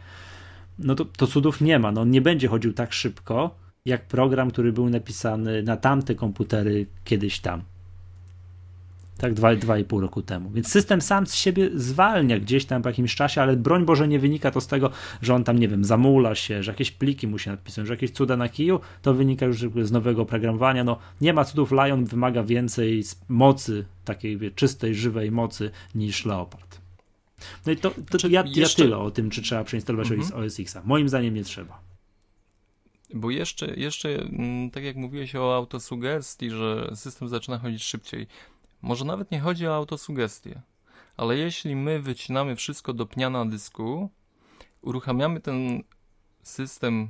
[0.79, 1.92] no to, to cudów nie ma.
[1.92, 6.87] No on nie będzie chodził tak szybko, jak program, który był napisany na tamte komputery
[7.05, 7.62] kiedyś tam
[9.19, 10.51] tak dwa, dwa i pół roku temu.
[10.51, 14.19] Więc system sam z siebie zwalnia gdzieś tam po jakimś czasie, ale broń Boże nie
[14.19, 14.91] wynika to z tego,
[15.23, 18.37] że on tam, nie wiem, zamula się, że jakieś pliki musi napisać, że jakieś cuda
[18.37, 20.85] na kiju, to wynika już z nowego oprogramowania.
[20.85, 26.81] No, nie ma cudów, Lion wymaga więcej mocy, takiej wie, czystej, żywej mocy niż Leopard.
[27.67, 28.83] No i to, to, to ja, jeszcze...
[28.83, 30.45] ja tyle o tym, czy trzeba przeinstalować mhm.
[30.45, 30.83] OS X-a.
[30.85, 31.81] Moim zdaniem nie trzeba.
[33.15, 38.27] Bo jeszcze, jeszcze, mm, tak jak mówiłeś o autosugestii, że system zaczyna chodzić szybciej.
[38.83, 40.62] Może nawet nie chodzi o autosugestię,
[41.17, 44.11] ale jeśli my wycinamy wszystko do pnia na dysku,
[44.83, 45.83] uruchamiamy ten
[46.43, 47.09] system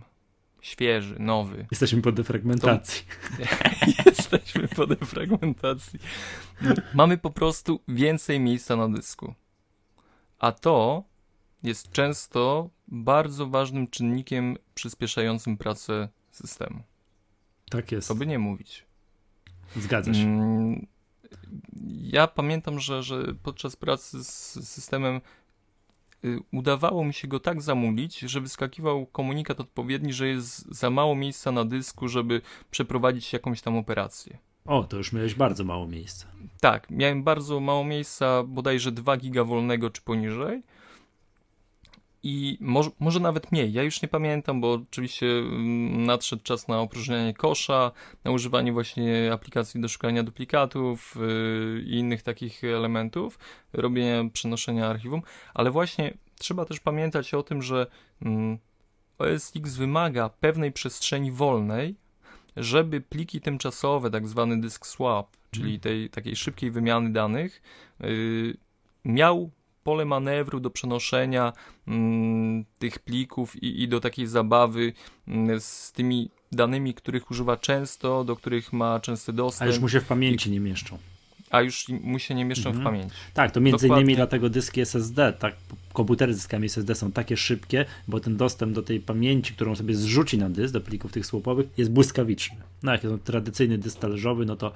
[0.60, 1.66] świeży, nowy.
[1.70, 3.04] Jesteśmy po defragmentacji.
[4.06, 5.98] Jesteśmy po defragmentacji.
[6.94, 9.34] Mamy po prostu więcej miejsca na dysku.
[10.38, 11.04] A to
[11.62, 16.82] jest często bardzo ważnym czynnikiem przyspieszającym pracę systemu.
[17.70, 18.08] Tak jest.
[18.08, 18.86] To by nie mówić.
[19.76, 20.26] Zgadza się.
[22.02, 24.28] Ja pamiętam, że, że podczas pracy z
[24.68, 25.20] systemem
[26.24, 31.14] y, udawało mi się go tak zamulić, że wyskakiwał komunikat odpowiedni, że jest za mało
[31.14, 34.38] miejsca na dysku, żeby przeprowadzić jakąś tam operację.
[34.64, 36.26] O, to już miałeś bardzo mało miejsca.
[36.60, 40.62] Tak, miałem bardzo mało miejsca, bodajże 2 giga wolnego czy poniżej
[42.28, 43.72] i może, może nawet mniej.
[43.72, 47.92] Ja już nie pamiętam, bo oczywiście mm, nadszedł czas na opróżnianie kosza,
[48.24, 53.38] na używanie właśnie aplikacji do szukania duplikatów yy, i innych takich elementów,
[53.72, 55.22] robienia przenoszenia archiwum,
[55.54, 57.86] ale właśnie trzeba też pamiętać o tym, że
[58.22, 58.58] mm,
[59.18, 61.96] OS X wymaga pewnej przestrzeni wolnej,
[62.56, 65.80] żeby pliki tymczasowe, tak zwany disk swap, czyli mhm.
[65.80, 67.62] tej takiej szybkiej wymiany danych,
[68.00, 68.56] yy,
[69.04, 69.50] miał
[69.86, 71.52] pole manewru do przenoszenia
[71.88, 74.92] mm, tych plików i, i, do takiej zabawy
[75.28, 79.70] mm, z tymi danymi, których używa często, do których ma częsty dostęp.
[79.70, 80.98] A już mu się w pamięci nie mieszczą
[81.50, 82.84] a już mu się nie mieszczą mhm.
[82.84, 83.16] w pamięci.
[83.34, 84.02] Tak, to między Dokładnie.
[84.02, 85.54] innymi dlatego dyski SSD, tak,
[85.96, 89.94] komputery z dyskami SSD są takie szybkie, bo ten dostęp do tej pamięci, którą sobie
[89.94, 92.56] zrzuci na dysk, do plików tych słupowych, jest błyskawiczny.
[92.82, 94.72] No jak jest tradycyjny dysk talerzowy, no to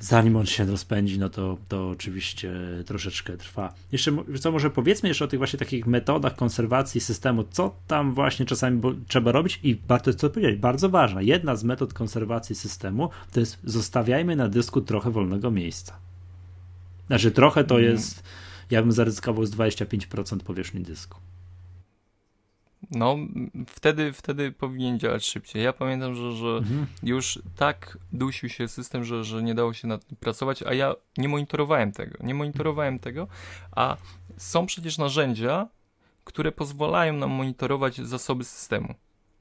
[0.00, 2.52] zanim on się rozpędzi, no to, to oczywiście
[2.86, 3.74] troszeczkę trwa.
[3.92, 8.46] Jeszcze co, może powiedzmy jeszcze o tych właśnie takich metodach konserwacji systemu, co tam właśnie
[8.46, 13.40] czasami trzeba robić i warto co powiedzieć, bardzo ważna, jedna z metod konserwacji systemu to
[13.40, 15.96] jest zostawiajmy na dysku trochę wolnego miejsca.
[17.06, 17.90] Znaczy trochę to mm.
[17.90, 18.22] jest,
[18.70, 21.18] ja bym zaryzykował z 25% powierzchni dysku.
[22.90, 23.16] No,
[23.68, 25.62] wtedy, wtedy powinien działać szybciej.
[25.62, 26.86] Ja pamiętam, że, że mhm.
[27.02, 30.94] już tak dusił się system, że, że nie dało się nad tym pracować, a ja
[31.18, 32.18] nie monitorowałem tego.
[32.20, 33.28] Nie monitorowałem tego,
[33.72, 33.96] a
[34.36, 35.68] są przecież narzędzia,
[36.24, 38.94] które pozwalają nam monitorować zasoby systemu.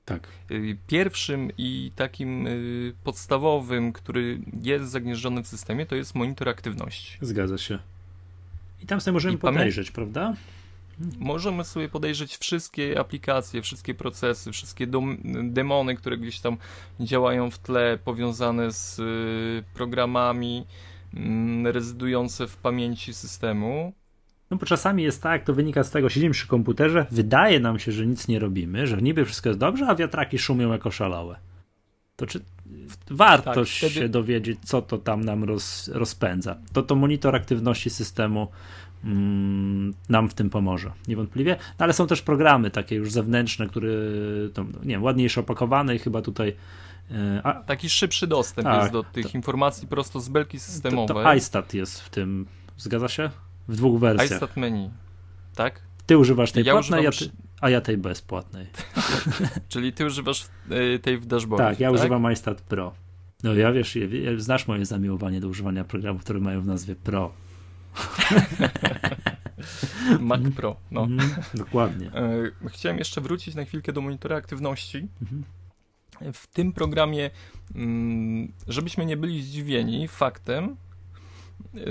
[0.05, 0.27] Tak.
[0.51, 7.17] Y, pierwszym i takim y, podstawowym, który jest zagnieżdżony w systemie, to jest monitor aktywności.
[7.21, 7.79] Zgadza się.
[8.85, 10.33] I tam sobie możemy I podejrzeć, prawda?
[11.19, 14.87] Możemy sobie podejrzeć wszystkie aplikacje, wszystkie procesy, wszystkie
[15.43, 16.57] demony, które gdzieś tam
[16.99, 20.65] działają w tle, powiązane z y, programami
[21.13, 23.93] mm, rezydujące w pamięci systemu
[24.51, 27.91] no bo czasami jest tak, to wynika z tego, siedzimy przy komputerze, wydaje nam się,
[27.91, 31.39] że nic nie robimy, że niby wszystko jest dobrze, a wiatraki szumią jako szalałe.
[32.15, 32.41] To czy
[33.11, 33.93] warto tak, wtedy...
[33.93, 36.55] się dowiedzieć, co to tam nam roz, rozpędza.
[36.73, 38.47] To to monitor aktywności systemu
[39.03, 41.57] mm, nam w tym pomoże, niewątpliwie.
[41.79, 43.89] No, ale są też programy takie już zewnętrzne, które,
[44.53, 46.55] to, nie wiem, ładniejsze opakowane i chyba tutaj
[47.11, 51.07] e, a, Taki szybszy dostęp tak, jest do tych to, informacji prosto z belki systemowej.
[51.07, 52.45] To, to iStat jest w tym,
[52.77, 53.29] zgadza się?
[53.67, 54.31] W dwóch wersjach.
[54.31, 54.89] iStat menu,
[55.55, 55.81] tak?
[56.05, 57.29] Ty używasz tej ja płatnej, ja ty,
[57.61, 58.67] a ja tej bezpłatnej.
[59.69, 60.45] Czyli ty używasz
[60.95, 61.99] y, tej w dashboardzie, Tak, ja tak?
[61.99, 62.93] używam iStat Pro.
[63.43, 63.97] No ja wiesz,
[64.37, 67.33] znasz moje zamiłowanie do używania programów, które mają w nazwie Pro.
[70.19, 71.03] Mac Pro, no.
[71.03, 72.11] Mm, dokładnie.
[72.13, 75.07] E, chciałem jeszcze wrócić na chwilkę do monitora aktywności.
[75.21, 75.43] Mhm.
[76.33, 77.29] W tym programie,
[77.75, 80.75] mm, żebyśmy nie byli zdziwieni faktem,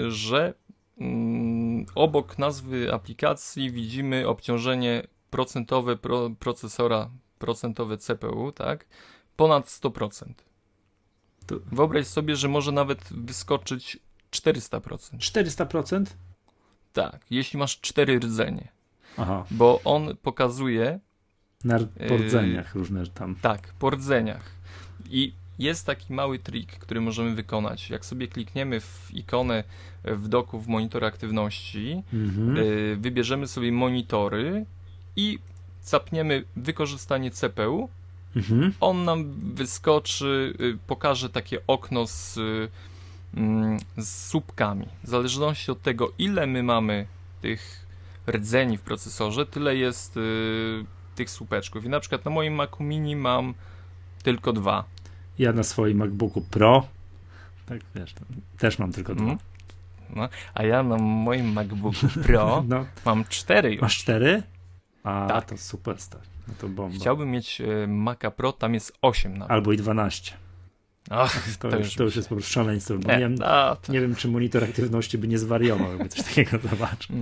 [0.09, 0.55] że
[0.98, 8.87] Mm, obok nazwy aplikacji widzimy obciążenie procentowe pro, procesora, procentowe CPU, tak?
[9.37, 10.33] Ponad 100%.
[11.47, 11.57] To...
[11.73, 13.99] Wyobraź sobie, że może nawet wyskoczyć
[14.31, 14.81] 400%.
[15.18, 16.05] 400%?
[16.92, 18.68] Tak, jeśli masz cztery rdzenie.
[19.16, 19.44] Aha.
[19.51, 21.01] Bo on pokazuje.
[21.64, 23.35] Na po rdzeniach yy, różne tam.
[23.35, 24.51] Tak, po rdzeniach.
[25.11, 27.90] I jest taki mały trik, który możemy wykonać.
[27.90, 29.64] Jak sobie klikniemy w ikonę
[30.05, 32.57] w doku w monitor aktywności, mhm.
[32.57, 34.66] Y, wybierzemy sobie monitory
[35.16, 35.38] i
[35.83, 37.88] zapniemy wykorzystanie CPU,
[38.37, 38.72] mhm.
[38.81, 42.38] on nam wyskoczy, y, pokaże takie okno z,
[43.35, 44.87] mm, z słupkami.
[45.05, 47.07] W zależności od tego, ile my mamy
[47.40, 47.87] tych
[48.29, 51.85] rdzeni w procesorze, tyle jest y, tych słupeczków.
[51.85, 53.55] I na przykład na moim Macu Mini mam
[54.22, 54.85] tylko dwa.
[55.38, 56.87] Ja na swoim MacBooku Pro,
[57.66, 58.14] tak wiesz,
[58.59, 59.24] też mam tylko dwa.
[59.24, 59.38] Mm.
[60.16, 62.87] No, a ja na moim MacBooku Pro no.
[63.05, 63.83] mam cztery już.
[63.83, 64.42] Masz cztery?
[65.05, 65.45] A, tak.
[65.45, 66.25] to super stary.
[66.49, 66.97] No to bomba.
[66.97, 69.51] Chciałbym mieć y, Maca Pro, tam jest 8 nawet.
[69.51, 70.33] Albo i 12.
[71.11, 72.95] Ach, to, to, już, to już jest po prostu szaleństwo.
[72.95, 73.93] Nie, nie, no, to...
[73.93, 77.17] nie wiem, czy monitor aktywności by nie zwariował, jakby coś takiego zobaczył.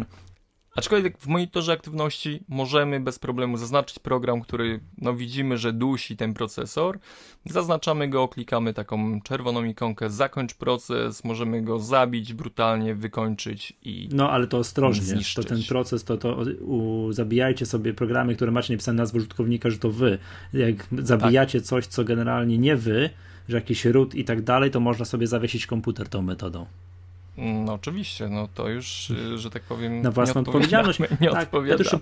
[0.76, 6.34] Aczkolwiek w monitorze aktywności możemy bez problemu zaznaczyć program, który no, widzimy, że dusi ten
[6.34, 6.98] procesor.
[7.46, 14.30] Zaznaczamy go, klikamy taką czerwoną ikonkę zakończ proces, możemy go zabić, brutalnie wykończyć i No
[14.30, 15.44] ale to ostrożnie, zniszczyć.
[15.46, 19.78] to ten proces, to, to u, zabijajcie sobie programy, które macie napisane nazwę użytkownika, że
[19.78, 20.18] to wy.
[20.52, 21.66] Jak zabijacie Tak.
[21.68, 23.10] coś, co generalnie nie wy,
[23.48, 26.66] że jakiś root i tak dalej, to można sobie zawiesić komputer tą metodą.
[27.36, 30.98] No oczywiście, no to już, y, że tak powiem, Na własną odpowiedzialność.
[31.20, 31.98] Nie Tak, ja też, to.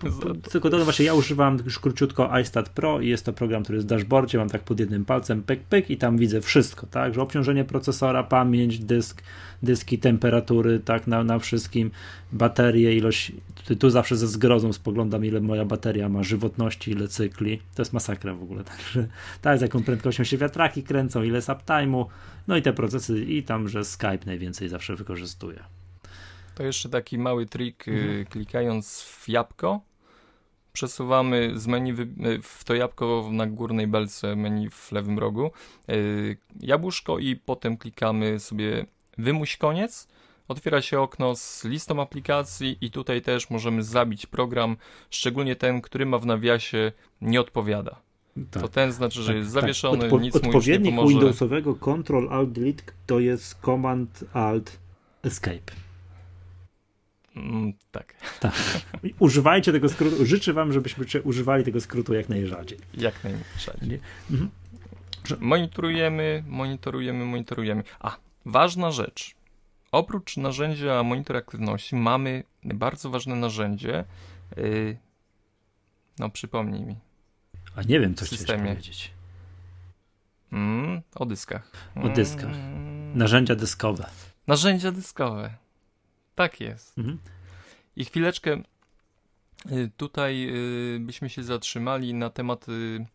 [0.51, 3.87] tylko dodam właśnie, ja używam już króciutko iStat Pro i jest to program, który jest
[3.87, 7.23] w dashboardzie, mam tak pod jednym palcem pyk, pyk i tam widzę wszystko, tak, że
[7.23, 9.23] obciążenie procesora, pamięć, dysk,
[9.63, 11.91] dyski, temperatury, tak, na, na wszystkim,
[12.33, 13.33] baterie, ilość,
[13.79, 18.35] tu, zawsze ze zgrozą spoglądam, ile moja bateria ma żywotności, ile cykli, to jest masakra
[18.35, 19.09] w ogóle, także,
[19.43, 22.05] tak, z jaką prędkością się wiatraki kręcą, ile jest uptime'u,
[22.49, 25.63] no i te procesy i tam, że Skype najwięcej zawsze wykorzystuje.
[26.55, 28.25] To jeszcze taki mały trik, y, Mhm.
[28.25, 29.81] klikając w jabłko,
[30.73, 35.51] przesuwamy z menu y, w to jabłko na górnej belce menu w lewym rogu,
[35.91, 38.87] y, jabłuszko i potem klikamy sobie
[39.19, 40.09] wymuś koniec.
[40.49, 44.77] Otwiera się okno z listą aplikacji i tutaj też możemy zabić program,
[45.11, 48.01] szczególnie ten, który ma w nawiasie nie odpowiada.
[48.51, 48.63] Tak.
[48.63, 51.15] To ten znaczy, że jest zawieszony, Odpo- nic mu odpowiednik pomoże.
[51.15, 54.79] Windowsowego Ctrl Alt Delete to jest Command Alt
[55.23, 55.73] Escape.
[57.37, 58.53] Mm, tak, Tak.
[59.19, 60.27] Używajcie tego skrótu.
[60.27, 62.79] Życzę wam, żebyśmy używali tego skrótu jak najrzadziej.
[62.95, 63.15] jak.
[63.83, 63.99] Nie?
[64.31, 64.51] Mhm.
[65.41, 67.83] Monitorujemy, monitorujemy, monitorujemy.
[68.01, 69.35] A, ważna rzecz.
[69.93, 74.05] Oprócz narzędzia monitor aktywności mamy bardzo ważne narzędzie.
[74.57, 74.97] Yy,
[76.19, 76.97] no, przypomnij mi.
[77.77, 78.69] A nie wiem, co systemie.
[78.69, 79.11] powiedzieć.
[80.53, 81.71] Mm, o dyskach.
[82.03, 82.55] O dyskach.
[82.55, 84.11] Mm, Narzędzia dyskowe.
[84.47, 85.55] narzędzia dyskowe.
[86.35, 86.99] Tak jest.
[86.99, 87.19] Mhm.
[87.97, 88.63] I chwileczkę
[89.73, 90.49] y, tutaj
[90.97, 93.07] y, byśmy się zatrzymali na temat y,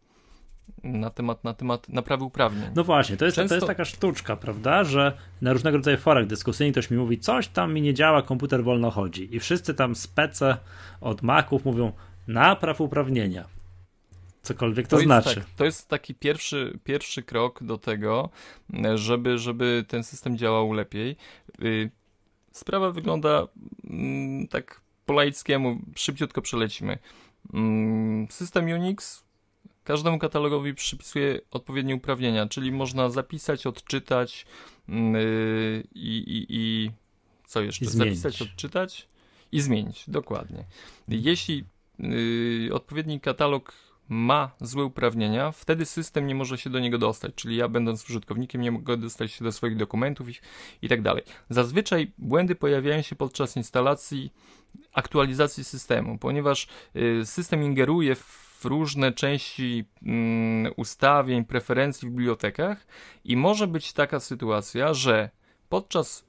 [0.84, 2.70] na temat, na temat naprawy uprawnień.
[2.76, 6.28] No właśnie, to jest, to Często- jest taka sztuczka, prawda, że na różnego rodzaju forach
[6.28, 9.36] dyskusyjnych ktoś mi mówi, coś tam mi nie działa, komputer wolno chodzi.
[9.36, 10.58] I wszyscy tam spece
[11.02, 11.92] od Maców mówią,
[12.28, 13.46] napraw uprawnienia.
[14.42, 15.36] Cokolwiek to, jest znaczy.
[15.36, 18.30] Tak, to jest taki pierwszy, pierwszy krok do tego,
[18.96, 21.16] żeby, żeby ten system działał lepiej.
[21.64, 21.92] Y,
[22.52, 23.48] Sprawa wygląda
[23.90, 26.98] mm, tak po laickiemu, szybciutko przelecimy.
[27.54, 29.25] Mm, System Unix
[29.86, 34.46] każdemu katalogowi przypisuje odpowiednie uprawnienia, czyli można zapisać, odczytać
[34.90, 36.92] mm, y, i, i,
[37.46, 37.86] co jeszcze?
[37.86, 37.88] I.
[37.88, 39.08] Zapisać, odczytać
[39.52, 40.66] i zmienić, dokładnie.
[41.08, 41.64] Jeśli
[42.00, 43.74] y, odpowiedni katalog
[44.10, 48.62] ma złe uprawnienia, wtedy system nie może się do niego dostać, czyli ja będąc użytkownikiem
[48.62, 50.34] nie mogę dostać się do swoich dokumentów i,
[50.82, 51.24] i tak dalej.
[51.50, 54.34] Zazwyczaj błędy pojawiają się podczas instalacji
[54.94, 62.88] aktualizacji systemu, ponieważ y, system ingeruje w różne części mm, ustawień, preferencji w bibliotekach
[63.24, 65.30] i może być taka sytuacja, że
[65.70, 66.26] podczas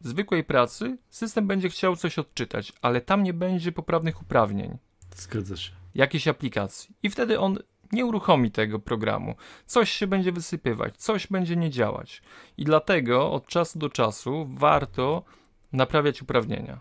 [0.00, 4.78] zwykłej pracy system będzie chciał coś odczytać, ale tam nie będzie poprawnych uprawnień
[5.16, 5.72] Zgadza się.
[5.94, 6.94] jakiejś aplikacji.
[7.02, 7.58] I wtedy on
[7.92, 9.34] nie uruchomi tego programu.
[9.66, 12.22] Coś się będzie wysypywać, coś będzie nie działać.
[12.56, 15.24] I dlatego od czasu do czasu warto
[15.72, 16.78] naprawiać uprawnienia.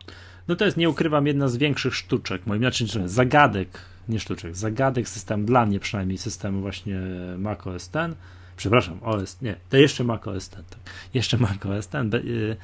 [0.48, 5.10] No to jest, nie ukrywam, jedna z większych sztuczek, moim znaczy zagadek, nie sztuczek, zagadek
[5.10, 7.00] system, dla mnie przynajmniej systemu właśnie
[7.38, 8.16] Mac OS X,
[8.58, 10.66] przepraszam, OS, nie, to jeszcze Mac OS X, tak,
[11.14, 12.14] jeszcze Mac OS X.
[12.14, 12.58] Y,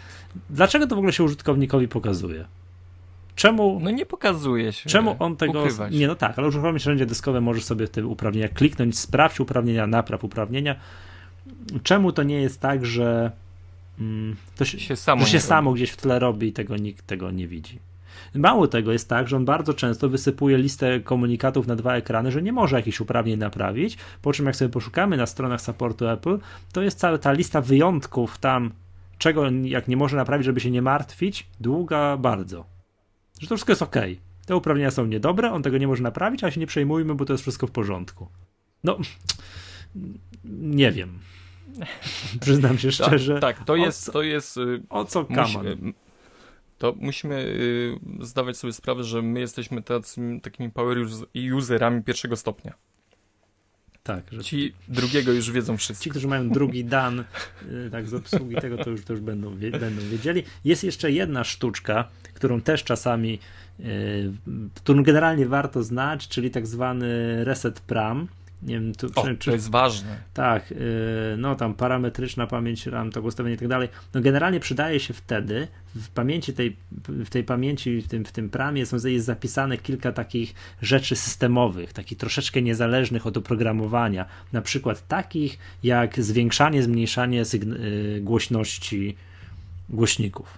[0.49, 2.45] Dlaczego to w ogóle się użytkownikowi pokazuje?
[3.35, 4.89] Czemu, No nie pokazuje się.
[4.89, 5.93] czemu on tego, ukrywać.
[5.93, 10.23] nie no tak, ale używamy narzędzia dyskowe, możesz sobie te uprawnienia kliknąć, sprawdź uprawnienia, napraw
[10.23, 10.75] uprawnienia.
[11.83, 13.31] Czemu to nie jest tak, że
[13.99, 17.07] mm, to się, się samo że się samo gdzieś w tle robi i tego nikt
[17.07, 17.79] tego nie widzi.
[18.35, 22.41] Mało tego jest tak, że on bardzo często wysypuje listę komunikatów na dwa ekrany, że
[22.41, 26.39] nie może jakichś uprawnień naprawić, po czym jak sobie poszukamy na stronach supportu Apple,
[26.73, 28.71] to jest cała ta lista wyjątków tam,
[29.17, 32.65] czego jak nie może naprawić, żeby się nie martwić, długa bardzo.
[33.39, 33.95] Że to wszystko jest ok.
[34.45, 37.33] Te uprawnienia są niedobre, on tego nie może naprawić, a się nie przejmujmy, bo to
[37.33, 38.27] jest wszystko w porządku.
[38.83, 38.97] No,
[40.45, 41.19] nie wiem.
[42.41, 43.39] Przyznam się Tak, szczerze.
[43.39, 45.65] tak, to o jest, co- to jest y, O co kaman?
[46.79, 51.25] To musimy y, zdawać sobie sprawę, że my jesteśmy tacy, takimi power us-
[51.55, 52.73] userami pierwszego stopnia.
[54.03, 56.03] Tak, że Ci drugiego już wiedzą wszyscy.
[56.03, 59.57] ci, którzy mają drugi dan y, tak z obsługi tego, to już, to już będą,
[59.57, 60.43] wie, będą wiedzieli.
[60.65, 63.39] Jest jeszcze jedna sztuczka, którą też czasami,
[63.79, 64.31] y,
[64.75, 68.27] którą generalnie warto znać, czyli tak zwany reset pram,
[68.63, 70.17] Nie wiem, tu, o, czy, to jest ważne.
[70.33, 70.77] Tak, yy,
[71.37, 73.89] no tam parametryczna pamięć RAM, to ustawienie i tak dalej.
[74.13, 76.75] No generalnie przydaje się wtedy, w pamięci tej,
[77.07, 81.93] w tej pamięci, w tym, w tym pramie są, jest zapisane kilka takich rzeczy systemowych,
[81.93, 89.15] takich troszeczkę niezależnych od oprogramowania, na przykład takich jak zwiększanie, zmniejszanie yy, głośności
[89.89, 90.57] głośników.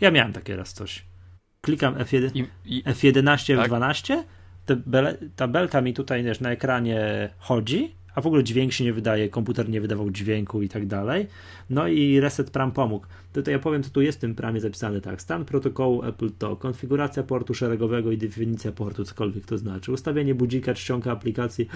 [0.00, 1.02] Ja miałem takie raz coś.
[1.60, 3.70] Klikam F1, I, i, F11, tak?
[3.70, 4.22] F12,
[4.86, 8.92] bele, ta belka mi tutaj wiesz, na ekranie chodzi, a w ogóle dźwięk się nie
[8.92, 11.26] wydaje, komputer nie wydawał dźwięku i tak dalej.
[11.70, 13.06] No i reset pram pomógł.
[13.32, 15.22] To, ja powiem, co tu jest w tym pramie zapisane tak.
[15.22, 19.92] Stan protokołu Apple to konfiguracja portu szeregowego i definicja portu, cokolwiek to znaczy.
[19.92, 21.68] Ustawienie budzika, czcionka aplikacji,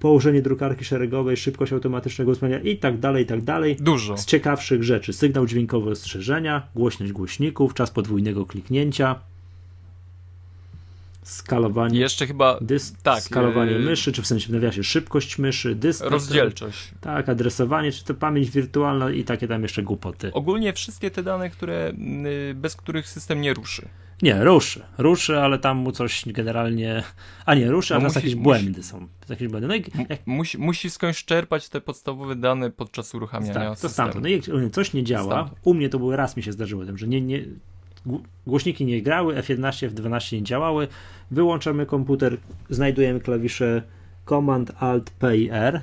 [0.00, 3.76] położenie drukarki szeregowej, szybkość automatycznego usunięcia i tak dalej, i tak dalej.
[3.80, 4.16] Dużo.
[4.16, 5.12] Z ciekawszych rzeczy.
[5.12, 9.20] Sygnał dźwiękowy ostrzeżenia, głośność głośników, czas podwójnego kliknięcia,
[11.24, 12.00] skalowanie.
[12.00, 12.58] Jeszcze chyba.
[12.60, 13.22] Dys, tak.
[13.22, 13.78] Skalowanie yy...
[13.78, 16.12] myszy, czy w sensie w nawiasie szybkość myszy, dystans.
[16.12, 16.90] Rozdzielczość.
[17.00, 20.32] Tak, adresowanie, czy to pamięć wirtualna i takie tam jeszcze głupoty.
[20.32, 21.92] Ogólnie wszystkie te dane, które,
[22.48, 23.88] yy, bez których system nie ruszy.
[24.22, 24.82] Nie, ruszy.
[24.98, 27.02] Ruszy, ale tam mu coś generalnie.
[27.46, 29.08] A nie, ruszy, no ale musi, jakieś błędy musi, są.
[29.28, 29.68] Jakieś błędy.
[29.68, 30.26] No i jak...
[30.26, 33.54] musi, musi skądś czerpać te podstawowe dane podczas uruchamiania.
[33.54, 34.22] Tak, to stamtąd.
[34.22, 37.06] No i jak coś nie działa, u mnie to było raz mi się zdarzyło, że
[37.06, 37.44] nie, nie,
[38.46, 40.88] głośniki nie grały, F11, F12 nie działały.
[41.30, 42.36] Wyłączamy komputer,
[42.70, 43.82] znajdujemy klawisze
[44.28, 45.80] Command Alt P i R.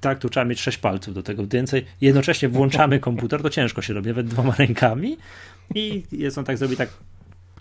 [0.00, 1.84] Tak, tu trzeba mieć 6 palców do tego więcej.
[2.00, 5.16] Jednocześnie włączamy komputer, to ciężko się robi, nawet dwoma rękami.
[5.74, 6.88] I jest on tak zrobi tak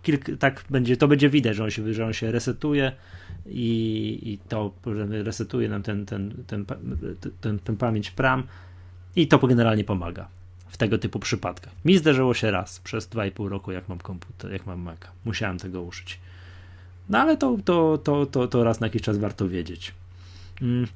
[0.02, 2.92] kilk, tak będzie, to będzie widać, że on się, że on się resetuje
[3.46, 4.74] i, i to
[5.10, 6.66] resetuje nam ten, ten, ten,
[7.42, 8.44] ten, ten pamięć pram
[9.16, 10.28] i to generalnie pomaga
[10.70, 11.74] w tego typu przypadkach.
[11.86, 15.08] Mi zdarzyło się raz przez 2,5 roku, jak mam komputer, jak mam Maca.
[15.26, 16.20] Musiałem tego użyć.
[17.10, 19.94] No ale to, to, to, to, to raz na jakiś czas warto wiedzieć.
[20.62, 20.88] Mm,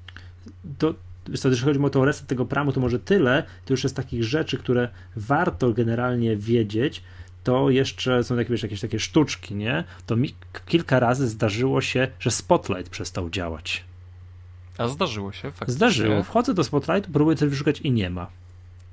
[0.78, 0.94] to,
[1.30, 3.44] jeżeli chodzi o to reset tego pramu, to może tyle.
[3.66, 7.04] To już jest takich rzeczy, które warto generalnie wiedzieć.
[7.44, 9.84] To jeszcze są jakieś, jakieś takie sztuczki, nie?
[10.06, 13.84] To mi kilka razy zdarzyło się, że Spotlight przestał działać.
[14.78, 15.74] A zdarzyło się, faktycznie.
[15.74, 16.24] Zdarzyło.
[16.24, 18.28] Wchodzę do Spotlightu, próbuję coś wyszukać i nie ma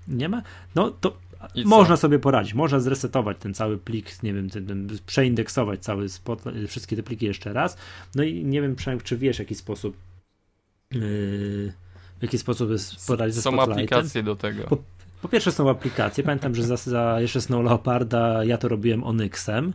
[0.08, 0.42] nie ma,
[0.74, 1.16] no to
[1.54, 2.00] I można co?
[2.00, 2.54] sobie poradzić.
[2.54, 7.26] Można zresetować ten cały plik, nie wiem, ten, ten, przeindeksować cały spot, wszystkie te pliki
[7.26, 7.76] jeszcze raz.
[8.14, 9.96] No i nie wiem, czy wiesz, w jaki sposób.
[10.90, 11.72] Yy,
[12.18, 14.64] w jaki sposób jest poradzić ze Są aplikacje do tego.
[14.64, 14.78] Po,
[15.22, 16.24] po, pierwsze są aplikacje.
[16.24, 19.72] Pamiętam, że za, za jeszcze Snow Leoparda ja to robiłem Onyxem.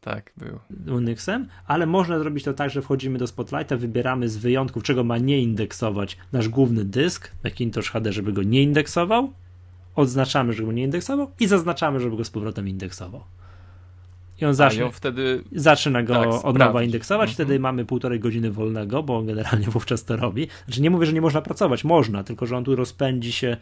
[0.00, 0.58] Tak, był.
[0.96, 5.18] Unixem, ale można zrobić to tak, że wchodzimy do Spotlighta, wybieramy z wyjątków, czego ma
[5.18, 9.32] nie indeksować nasz główny dysk, Macintosh HD, żeby go nie indeksował,
[9.96, 13.24] odznaczamy, żeby go nie indeksował i zaznaczamy, żeby go z powrotem indeksował.
[14.40, 17.34] I on zacznie, wtedy zaczyna go tak, od nowa indeksować, mhm.
[17.34, 20.48] wtedy mamy półtorej godziny wolnego, bo on generalnie wówczas to robi.
[20.64, 23.56] Znaczy nie mówię, że nie można pracować, można, tylko że on tu rozpędzi się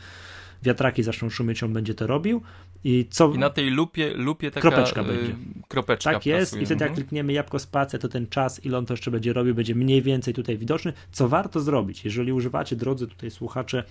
[0.62, 2.42] wiatraki zaczną szumieć, on będzie to robił.
[2.84, 3.32] I, co...
[3.34, 5.34] I na tej lupie, lupie taka kropeczka y, będzie.
[5.68, 6.94] Kropeczka tak jest i wtedy jak mhm.
[6.94, 10.34] klikniemy jabłko spację, to ten czas, ile on to jeszcze będzie robił, będzie mniej więcej
[10.34, 13.84] tutaj widoczny, co warto zrobić, jeżeli używacie, drodzy tutaj słuchacze,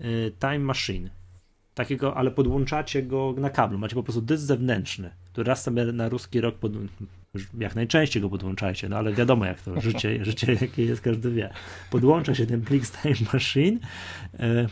[0.00, 1.10] y, Time Machine,
[1.74, 6.08] takiego, ale podłączacie go na kablu, macie po prostu dysk zewnętrzny, który raz sobie na
[6.08, 6.72] ruski rok pod...
[7.58, 11.50] jak najczęściej go podłączajcie, no ale wiadomo jak to, życie, życie jakie jest, każdy wie.
[11.90, 13.78] Podłącza się ten plik z Time Machine,
[14.34, 14.68] y,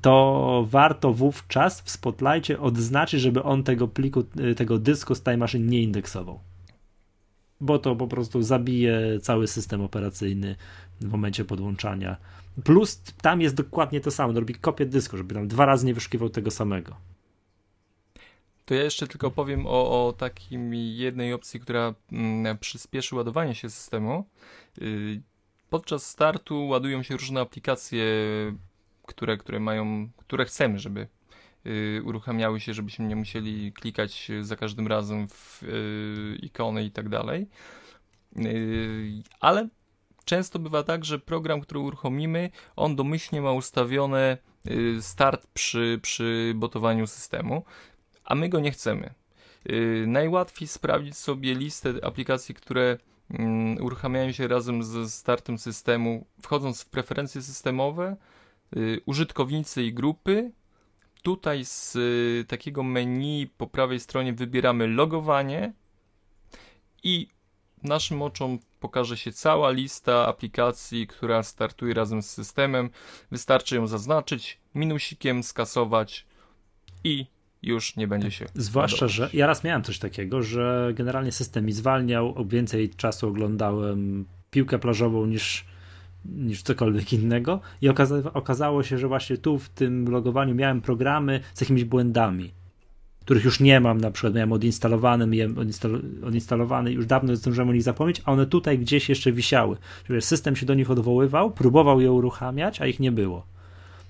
[0.00, 5.36] to warto wówczas w Spotlightie odznaczyć, żeby on tego pliku, y, tego dysku z Time
[5.36, 6.40] Machine nie indeksował.
[7.60, 10.56] Bo to po prostu zabije cały system operacyjny
[11.00, 12.16] w momencie podłączania.
[12.64, 16.28] Plus tam jest dokładnie to samo, robi kopię dysku, żeby tam dwa razy nie wyszukiwał
[16.28, 16.96] tego samego.
[18.64, 23.70] To ja jeszcze tylko powiem o, o takim jednej opcji, która mm, przyspieszy ładowanie się
[23.70, 24.24] systemu.
[24.82, 25.22] Y,
[25.70, 28.04] podczas startu ładują się różne aplikacje
[29.08, 31.08] które, które mają, które chcemy, żeby
[31.66, 37.08] y, uruchamiały się, żebyśmy nie musieli klikać za każdym razem w y, ikony i tak
[37.08, 37.48] dalej.
[38.36, 39.68] Y, ale
[40.24, 44.38] często bywa tak, że program, który uruchomimy, on domyślnie ma ustawione
[45.00, 47.64] start przy, przy botowaniu systemu,
[48.24, 49.14] a my go nie chcemy.
[50.06, 52.98] Najłatwiej sprawdzić sobie listę aplikacji, które
[53.30, 58.16] mm, uruchamiają się razem ze startem systemu, wchodząc w preferencje systemowe,
[59.06, 60.52] użytkownicy i grupy.
[61.22, 65.72] Tutaj z y, takiego menu po prawej stronie wybieramy logowanie
[67.02, 67.28] i
[67.82, 72.90] naszym oczom pokaże się cała lista aplikacji, która startuje razem z systemem.
[73.30, 76.26] Wystarczy ją zaznaczyć, minusikiem skasować
[77.04, 77.26] i
[77.62, 78.46] już nie będzie się.
[78.54, 84.26] Zwłaszcza, że ja raz miałem coś takiego, że generalnie system mi zwalniał, więcej czasu oglądałem
[84.50, 85.64] piłkę plażową niż,
[86.24, 87.60] niż cokolwiek innego.
[87.82, 92.50] I okaza okazało się, że właśnie tu w tym logowaniu miałem programy z jakimiś błędami,
[93.20, 97.72] których już nie mam, na przykład miałem odinstalowane, miałem odinstal odinstalowany, już dawno zdążyłem o
[97.72, 99.76] nich zapomnieć, a one tutaj gdzieś jeszcze wisiały.
[100.06, 103.46] Czyli system się do nich odwoływał, próbował je uruchamiać, a ich nie było.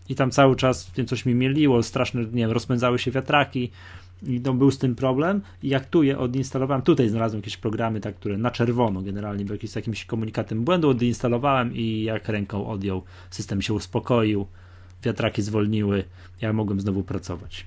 [0.08, 3.70] I tam cały czas coś mi mieliło, straszne, nie wiem, rozpędzały się wiatraki,
[4.26, 5.40] i to był z tym problem.
[5.62, 9.52] I jak tu je odinstalowałem, tutaj znalazłem jakieś programy, tak, które na czerwono generalnie, bo
[9.52, 14.46] jakieś z jakimś komunikatem błędu odinstalowałem i jak ręką odjął, system się uspokoił,
[15.02, 16.04] wiatraki zwolniły,
[16.40, 17.66] ja mogłem znowu pracować.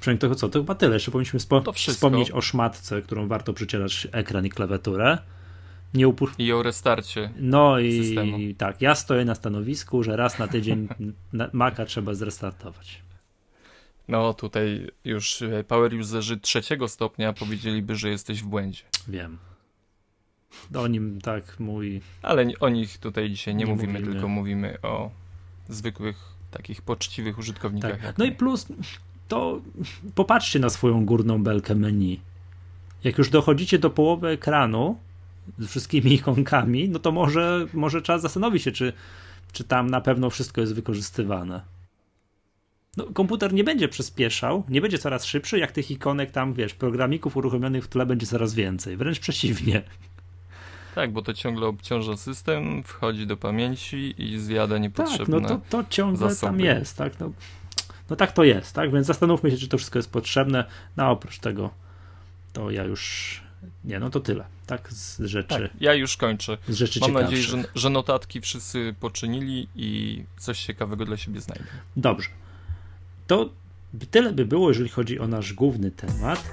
[0.00, 0.94] Przynajmniej to co, to chyba tyle.
[0.94, 5.18] Jeszcze powinniśmy spo- wspomnieć o szmatce, którą warto przycierać ekran i klawiaturę.
[5.94, 6.08] Nie
[6.38, 7.30] I o restarcie.
[7.40, 8.38] No i systemu.
[8.58, 10.88] tak, ja stoję na stanowisku, że raz na tydzień
[11.52, 13.02] Maca trzeba zrestartować.
[14.08, 18.82] No tutaj już e, power userzy trzeciego stopnia powiedzieliby, że jesteś w błędzie.
[19.08, 19.38] Wiem.
[20.74, 22.00] O nim tak mój.
[22.22, 25.10] Ale o nich tutaj dzisiaj nie, nie mówimy, mówimy, tylko mówimy o
[25.68, 26.16] zwykłych,
[26.50, 28.02] takich poczciwych użytkownikach.
[28.02, 28.18] Tak.
[28.18, 28.66] No i plus
[29.28, 29.60] to
[30.14, 32.20] popatrzcie na swoją górną belkę menu.
[33.04, 34.98] Jak już dochodzicie do połowy ekranu
[35.58, 38.92] z wszystkimi ikonkami, no to może, może trzeba zastanowić się, czy,
[39.52, 41.77] czy tam na pewno wszystko jest wykorzystywane
[42.96, 47.36] no, komputer nie będzie przyspieszał, nie będzie coraz szybszy, jak tych ikonek tam, wiesz, programików
[47.36, 48.96] uruchomionych w tle będzie coraz więcej.
[48.96, 49.82] Wręcz przeciwnie.
[50.94, 55.82] Tak, bo to ciągle obciąża system, wchodzi do pamięci i zjada niepotrzebne Tak, no to,
[55.82, 56.52] to ciągle zasoby.
[56.52, 57.32] tam jest, tak, no,
[58.10, 60.64] no tak to jest, tak, więc zastanówmy się, czy to wszystko jest potrzebne,
[60.96, 61.70] no oprócz tego
[62.52, 63.40] to ja już,
[63.84, 65.48] nie, no to tyle, tak, z rzeczy.
[65.48, 66.58] Tak, ja już kończę.
[66.68, 67.30] Z rzeczy Mam ciekawszych.
[67.30, 71.64] nadzieję, że, że notatki wszyscy poczynili i coś ciekawego dla siebie znajdą.
[71.96, 72.28] Dobrze.
[73.28, 73.50] To
[74.10, 76.50] tyle by było, jeżeli chodzi o nasz główny temat.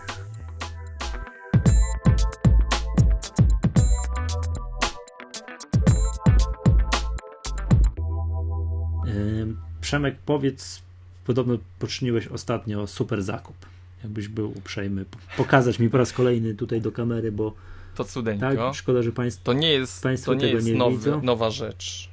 [9.82, 10.82] Przemek, powiedz,
[11.26, 13.56] podobno poczyniłeś ostatnio super zakup.
[14.04, 15.06] Jakbyś był uprzejmy
[15.38, 17.54] pokazać mi po raz kolejny tutaj do kamery, bo
[17.96, 18.56] to cudeńko.
[18.56, 22.10] Tak, szkoda, że państwo to nie jest, państwo to nie jest nie nowy, nowa rzecz.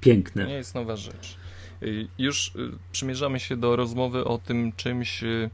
[0.00, 0.42] Piękne.
[0.42, 1.43] To nie jest nowa rzecz.
[1.84, 5.50] Y, już y, przymierzamy się do rozmowy o tym czymś y,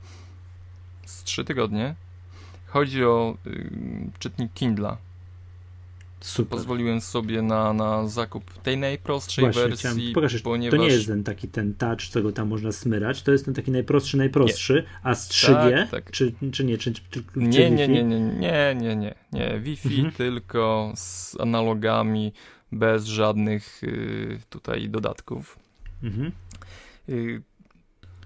[1.05, 1.95] z trzy tygodnie.
[2.67, 3.37] Chodzi o
[4.19, 4.97] czytnik Kindla.
[6.21, 6.59] Super.
[6.59, 10.13] Pozwoliłem sobie na, na zakup tej najprostszej Właśnie, wersji.
[10.13, 10.79] Pokażesz, ponieważ...
[10.79, 13.55] To nie jest ten taki ten touch, co go tam można smyrać, to jest ten
[13.55, 14.85] taki najprostszy, najprostszy, nie.
[15.03, 15.71] a z 3G?
[15.71, 16.11] Tak, tak.
[16.11, 16.79] Czy, czy nie?
[16.79, 19.61] Czy, czy, czy nie, nie, nie, nie, nie, nie, nie, nie.
[19.61, 20.13] Wi-Fi mhm.
[20.13, 22.33] tylko z analogami,
[22.73, 25.59] bez żadnych y, tutaj dodatków.
[26.03, 26.33] Mhm.
[27.09, 27.43] Y,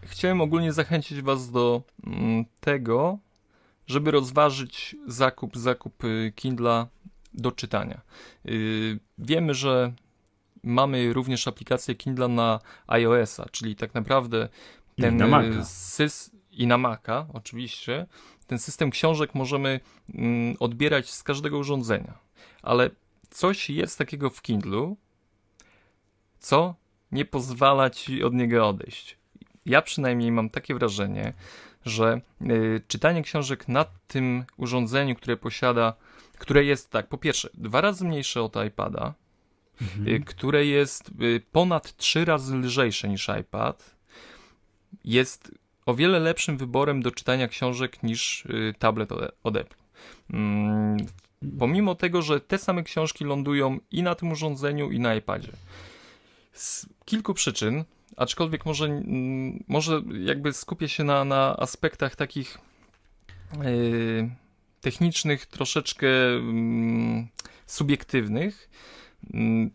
[0.02, 3.18] chciałem ogólnie zachęcić Was do mm, tego,
[3.86, 6.86] żeby rozważyć zakup, zakup y, Kindla
[7.34, 8.00] do czytania.
[8.48, 9.92] Y, wiemy, że
[10.62, 14.48] mamy również aplikację Kindle na iOS-a, czyli tak naprawdę
[14.96, 15.64] ten I na Maca.
[15.64, 18.06] Sys i na Maca, oczywiście.
[18.46, 19.80] Ten system książek możemy
[20.14, 22.18] mm, odbierać z każdego urządzenia,
[22.62, 22.90] ale
[23.30, 24.96] coś jest takiego w Kindlu,
[26.38, 26.74] co
[27.14, 29.16] nie pozwala ci od niego odejść.
[29.66, 31.32] Ja przynajmniej mam takie wrażenie,
[31.84, 35.94] że y, czytanie książek na tym urządzeniu, które posiada,
[36.38, 39.14] które jest tak, po pierwsze, dwa razy mniejsze od iPada,
[39.82, 40.08] mhm.
[40.08, 43.96] y, które jest y, ponad trzy razy lżejsze niż iPad,
[45.04, 45.54] jest
[45.86, 49.12] o wiele lepszym wyborem do czytania książek niż y, tablet
[49.42, 49.76] od Apple.
[50.30, 50.96] Mm,
[51.58, 55.52] pomimo tego, że te same książki lądują i na tym urządzeniu, i na iPadzie.
[56.54, 57.84] Z kilku przyczyn,
[58.16, 62.58] aczkolwiek może, mm, może jakby skupię się na, na aspektach takich
[63.62, 64.30] yy,
[64.80, 67.26] technicznych, troszeczkę yy,
[67.66, 68.70] subiektywnych.
[69.34, 69.70] Yy,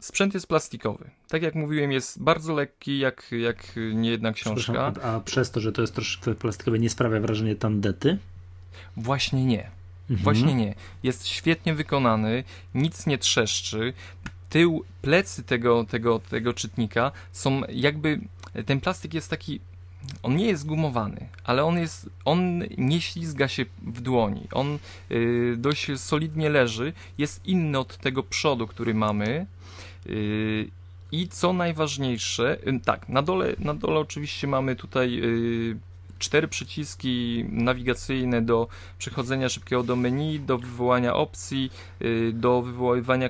[0.00, 1.10] sprzęt jest plastikowy.
[1.28, 4.92] Tak jak mówiłem, jest bardzo lekki, jak, jak niejedna książka.
[5.02, 8.18] A przez to, że to jest troszeczkę plastikowe, nie sprawia wrażenia tandety?
[8.96, 9.70] Właśnie nie.
[10.10, 10.24] Mhm.
[10.24, 10.74] Właśnie nie.
[11.02, 13.92] Jest świetnie wykonany, nic nie trzeszczy
[14.54, 18.20] tył, plecy tego, tego, tego czytnika są jakby,
[18.66, 19.60] ten plastik jest taki,
[20.22, 24.78] on nie jest gumowany, ale on jest, on nie ślizga się w dłoni, on
[25.10, 29.46] y, dość solidnie leży, jest inny od tego przodu, który mamy
[30.06, 30.70] y,
[31.12, 35.22] i co najważniejsze, y, tak, na dole, na dole oczywiście mamy tutaj
[36.18, 41.70] cztery przyciski nawigacyjne do przechodzenia szybkiego do menu, do wywołania opcji,
[42.32, 43.28] do wywoływania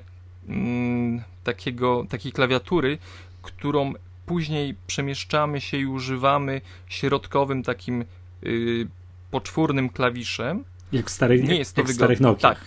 [1.44, 2.98] takiego, takiej klawiatury,
[3.42, 3.92] którą
[4.26, 8.04] później przemieszczamy się i używamy środkowym takim
[8.44, 8.86] y,
[9.30, 10.64] poczwórnym klawiszem.
[10.92, 12.40] Jak w starych, nie jest to jak w starych Nokia.
[12.48, 12.60] Tak.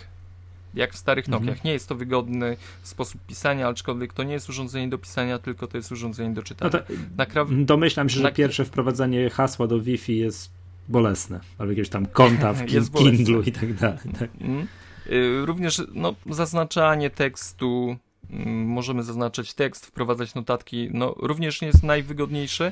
[0.73, 1.45] jak w starych Mhm.
[1.45, 1.63] Nokiach.
[1.63, 5.77] Nie jest to wygodny sposób pisania, aczkolwiek to nie jest urządzenie do pisania, tylko to
[5.77, 6.71] jest urządzenie do No czytania.
[7.17, 10.51] Nakra- domyślam się, że na- pierwsze wprowadzenie hasła do Wi-Fi jest
[10.89, 12.89] bolesne, albo jakieś tam konta w kin-.
[12.93, 13.99] Kindlu i tak dalej.
[14.19, 14.29] Tak.
[14.41, 14.67] Mm.
[15.11, 17.97] Y, Również no, zaznaczanie tekstu,
[18.29, 22.71] mm, możemy zaznaczać tekst, wprowadzać notatki, no również nie jest najwygodniejsze,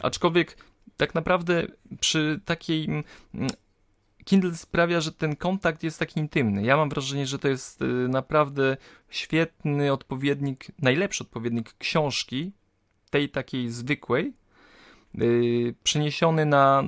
[0.00, 0.56] aczkolwiek
[0.96, 1.66] tak naprawdę
[2.00, 3.04] przy takiej mm,
[4.24, 6.62] Kindle sprawia, że ten kontakt jest taki intymny.
[6.62, 8.76] Ja mam wrażenie, że to jest y, naprawdę
[9.10, 12.52] świetny odpowiednik, najlepszy odpowiednik książki,
[13.10, 14.32] tej takiej zwykłej,
[15.22, 16.82] y, przeniesiony na,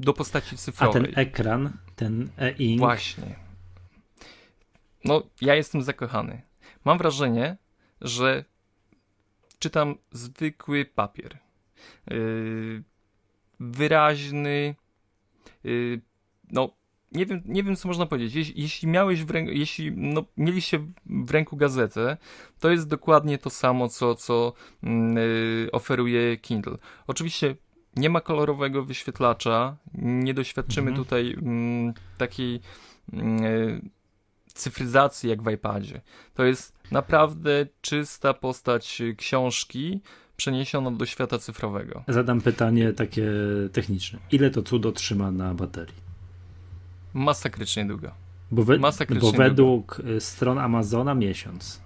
[0.00, 1.02] do postaci A cyfrowej.
[1.02, 3.47] ten ekran, ten e-ink, Właśnie.
[5.08, 6.42] No, ja jestem zakochany.
[6.84, 7.56] Mam wrażenie,
[8.00, 8.44] że
[9.58, 11.38] czytam zwykły papier.
[12.10, 12.82] Yy,
[13.60, 14.74] wyraźny.
[15.64, 16.00] Yy,
[16.50, 16.70] no,
[17.12, 18.34] nie wiem, nie wiem, co można powiedzieć.
[18.34, 22.16] Jeśli, jeśli miałeś w ręku, jeśli no, mieliście w ręku gazetę,
[22.60, 24.52] to jest dokładnie to samo, co, co
[24.82, 26.78] yy, oferuje Kindle.
[27.06, 27.56] Oczywiście
[27.96, 31.04] nie ma kolorowego wyświetlacza, nie doświadczymy Mhm.
[31.04, 32.60] tutaj mm, takiej
[34.58, 36.00] cyfryzacji jak w iPadzie.
[36.34, 40.00] To jest naprawdę czysta postać książki
[40.36, 42.04] przeniesiona do świata cyfrowego.
[42.08, 43.30] Zadam pytanie takie
[43.72, 44.18] techniczne.
[44.32, 45.94] Ile to cudo trzyma na baterii?
[47.14, 48.10] Masakrycznie długo.
[48.50, 51.80] Bo, we, Masakrycznie bo według y, stron Amazona miesiąc.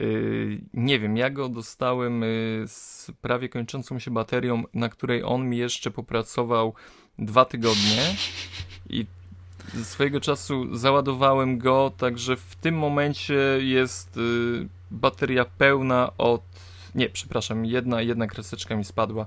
[0.00, 5.48] Yy, nie wiem, ja go dostałem yy, z prawie kończącą się baterią, na której on
[5.48, 6.74] mi jeszcze popracował
[7.18, 8.02] dwa tygodnie
[8.90, 9.06] i
[9.82, 16.42] swojego czasu załadowałem go, także w tym momencie jest yy, bateria pełna od,
[16.94, 19.26] nie, przepraszam, jedna, jedna kreseczka mi spadła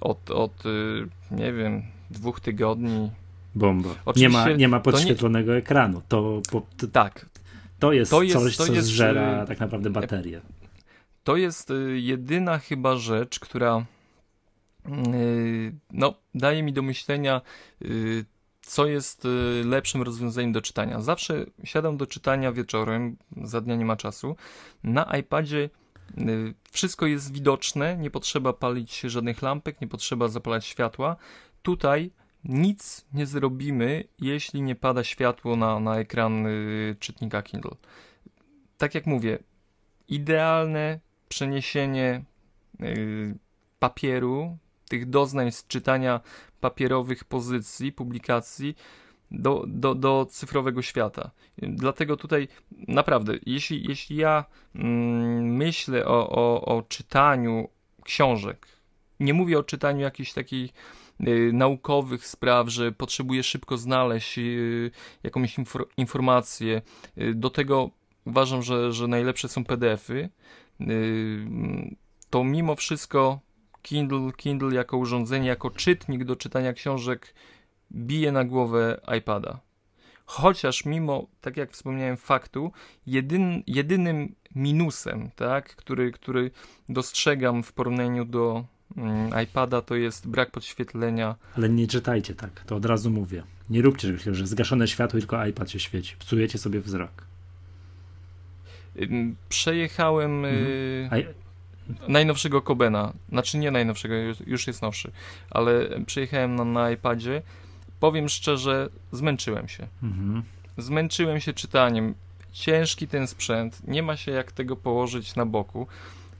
[0.00, 3.10] od, od yy, nie wiem, dwóch tygodni.
[3.54, 3.90] Bomba.
[4.16, 6.02] Nie ma, nie ma to nie- podświetlonego ekranu.
[6.08, 7.26] To, po, to, Tak,
[7.78, 10.40] to jest to jest- coś, to co jest, zżera y, tak naprawdę baterię.
[11.24, 13.84] To jest y, jedyna chyba rzecz, która
[15.14, 17.40] y, no, daje mi do myślenia,
[17.82, 18.24] y,
[18.66, 19.28] co jest y,
[19.64, 21.00] lepszym rozwiązaniem do czytania.
[21.00, 24.36] Zawsze siadam do czytania wieczorem, za dnia nie ma czasu.
[24.84, 25.70] Na iPadzie
[26.18, 31.16] y, wszystko jest widoczne, nie potrzeba palić żadnych lampek, nie potrzeba zapalać światła.
[31.62, 32.10] Tutaj
[32.44, 37.76] nic nie zrobimy, jeśli nie pada światło na, na ekran y, czytnika Kindle.
[38.78, 39.38] Tak jak mówię,
[40.08, 42.24] idealne przeniesienie
[43.78, 44.58] papieru,
[44.88, 46.20] tych doznań z czytania
[46.60, 48.76] papierowych pozycji, publikacji
[49.30, 51.30] do, do, do cyfrowego świata.
[51.62, 52.48] Y, Dlatego tutaj
[52.88, 57.68] naprawdę, jeśli, jeśli ja mm, myślę o, o, o czytaniu
[58.04, 58.66] książek,
[59.20, 60.70] nie mówię o czytaniu jakichś takich
[61.20, 64.90] y, naukowych spraw, że potrzebuję szybko znaleźć y,
[65.22, 66.82] jakąś infor- informację.
[67.18, 67.90] Y, do tego
[68.24, 70.28] uważam, że, że najlepsze są PDFy.
[70.80, 70.86] Yy,
[72.30, 73.40] To mimo wszystko
[73.86, 77.34] Kindle, Kindle jako urządzenie, jako czytnik do czytania książek
[77.92, 79.60] bije na głowę iPada.
[80.24, 82.72] Chociaż mimo, tak jak wspomniałem, faktu,
[83.06, 86.50] jedyn, jedynym minusem, tak, który, który
[86.88, 88.64] dostrzegam w porównaniu do
[88.96, 93.42] mm, iPada, to jest brak podświetlenia Ale nie czytajcie tak, to od razu mówię.
[93.70, 96.16] Nie róbcie że zgaszone światło tylko iPad się świeci.
[96.18, 97.26] Psujecie sobie wzrok.
[99.48, 101.45] Przejechałem y, A,
[102.08, 103.12] najnowszego Kobena.
[103.28, 104.14] Znaczy nie najnowszego,
[104.46, 105.10] już, jest nowszy,
[105.50, 107.42] ale przejechałem na, na iPadzie.
[108.00, 109.86] Powiem szczerze, zmęczyłem się.
[110.02, 110.42] mhm.
[110.78, 112.14] Zmęczyłem się czytaniem.
[112.52, 115.86] Ciężki ten sprzęt, nie ma się jak tego położyć na boku.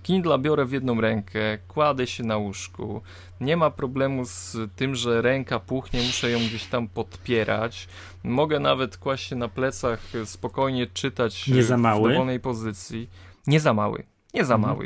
[0.03, 3.03] Kindle biorę w jedną rękę, kładę się na łóżku.
[3.41, 7.89] Nie ma problemu z tym, że ręka puchnie, muszę ją gdzieś tam podpierać.
[8.25, 12.11] Mogę nawet kłaść się na plecach, spokojnie czytać Nie za w mały?
[12.11, 13.09] dowolnej pozycji.
[13.47, 14.03] Nie za mały,
[14.35, 14.77] nie za Mhm.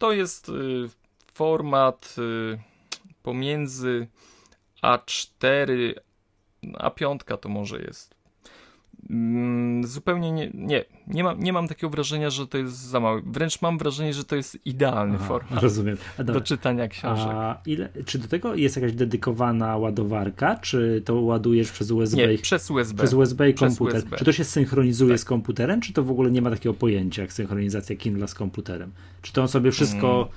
[0.00, 0.88] To jest y,
[1.34, 2.58] format y,
[3.22, 4.08] pomiędzy
[4.82, 5.94] A4
[6.78, 8.14] a piątka to może jest.
[9.10, 13.22] Mm, Zupełnie nie, nie, nie, mam, nie mam takiego wrażenia, że to jest za mały.
[13.26, 15.96] Wręcz mam wrażenie, że to jest idealny Aha, format rozumiem.
[16.18, 17.26] A, do czytania książek.
[17.30, 22.16] A ile, czy do tego jest jakaś dedykowana ładowarka, czy to ładujesz przez USB?
[22.16, 22.98] Nie, przez USB.
[22.98, 23.96] Przez USB i Przez komputer.
[24.00, 24.16] USB.
[24.16, 25.20] Czy to się synchronizuje Tak.
[25.20, 28.92] z komputerem, czy to w ogóle nie ma takiego pojęcia jak synchronizacja Kindle z komputerem?
[29.22, 30.28] Czy to on sobie wszystko Mm.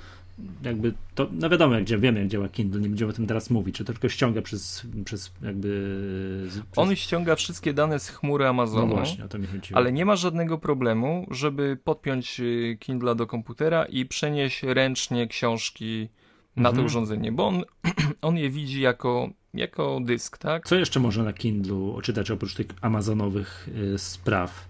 [0.62, 3.76] Jakby, to, no wiadomo jak, wiemy jak działa Kindle, nie będziemy o tym teraz mówić,
[3.76, 6.46] czy to tylko ściąga przez, przez jakby...
[6.48, 9.78] Przez, On ściąga wszystkie dane z chmury no Amazonu, właśnie, o to mi chodziło.
[9.78, 16.08] ale nie ma żadnego problemu, żeby podpiąć y, Kindla do komputera i przenieść ręcznie książki
[16.56, 16.86] na to Mhm.
[16.86, 17.62] urządzenie, bo on,
[18.22, 20.66] on je widzi jako, jako dysk, tak?
[20.68, 24.68] Co jeszcze można na Kindlu czytać oprócz tych amazonowych y, spraw?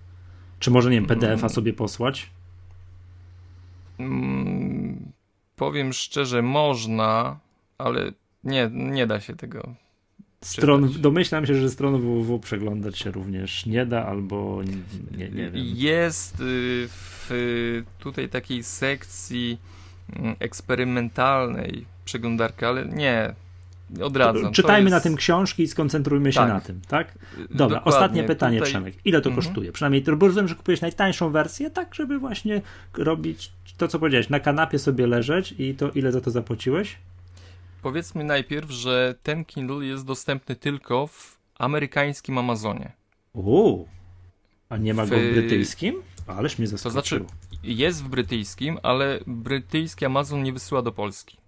[0.59, 1.51] Czy może, nie wiem, PDF-a mm.
[1.51, 2.31] sobie posłać?
[3.99, 5.13] Mm,
[5.57, 7.39] powiem szczerze, można,
[7.79, 8.13] ale
[8.45, 9.75] nie, nie da się tego.
[10.41, 15.53] Stron, domyślam się, że stron www przeglądać się również nie da, albo nie, nie wiem.
[15.55, 19.59] Jest y, w tutaj takiej sekcji
[20.17, 23.35] mm, eksperymentalnej przeglądarka, ale nie,
[24.03, 24.53] odradzam.
[24.53, 24.95] Czytajmy jest...
[24.95, 26.49] na tym książki i skoncentrujmy się tak.
[26.49, 27.19] na tym, tak?
[27.39, 27.85] Dobra, Dokładnie.
[27.85, 28.71] ostatnie pytanie, Tutaj...
[28.71, 28.95] Przemek.
[29.05, 29.47] Ile to mhm.
[29.47, 29.73] kosztuje?
[29.73, 32.63] Przynajmniej, bo rozumiem, że kupujesz najtańszą wersję, tak, żeby właśnie
[32.95, 36.99] robić to, co powiedziałeś, na kanapie sobie leżeć i to ile za to zapłaciłeś?
[37.83, 42.93] Powiedzmy najpierw, że ten Kindle jest dostępny tylko w amerykańskim Amazonie.
[43.33, 43.89] Uuu,
[44.69, 46.03] a nie ma go w brytyjskim?
[46.27, 46.91] Ależ mnie zaskoczył.
[46.91, 47.25] To znaczy,
[47.63, 51.44] jest w brytyjskim, ale brytyjski Amazon nie wysyła do Polski.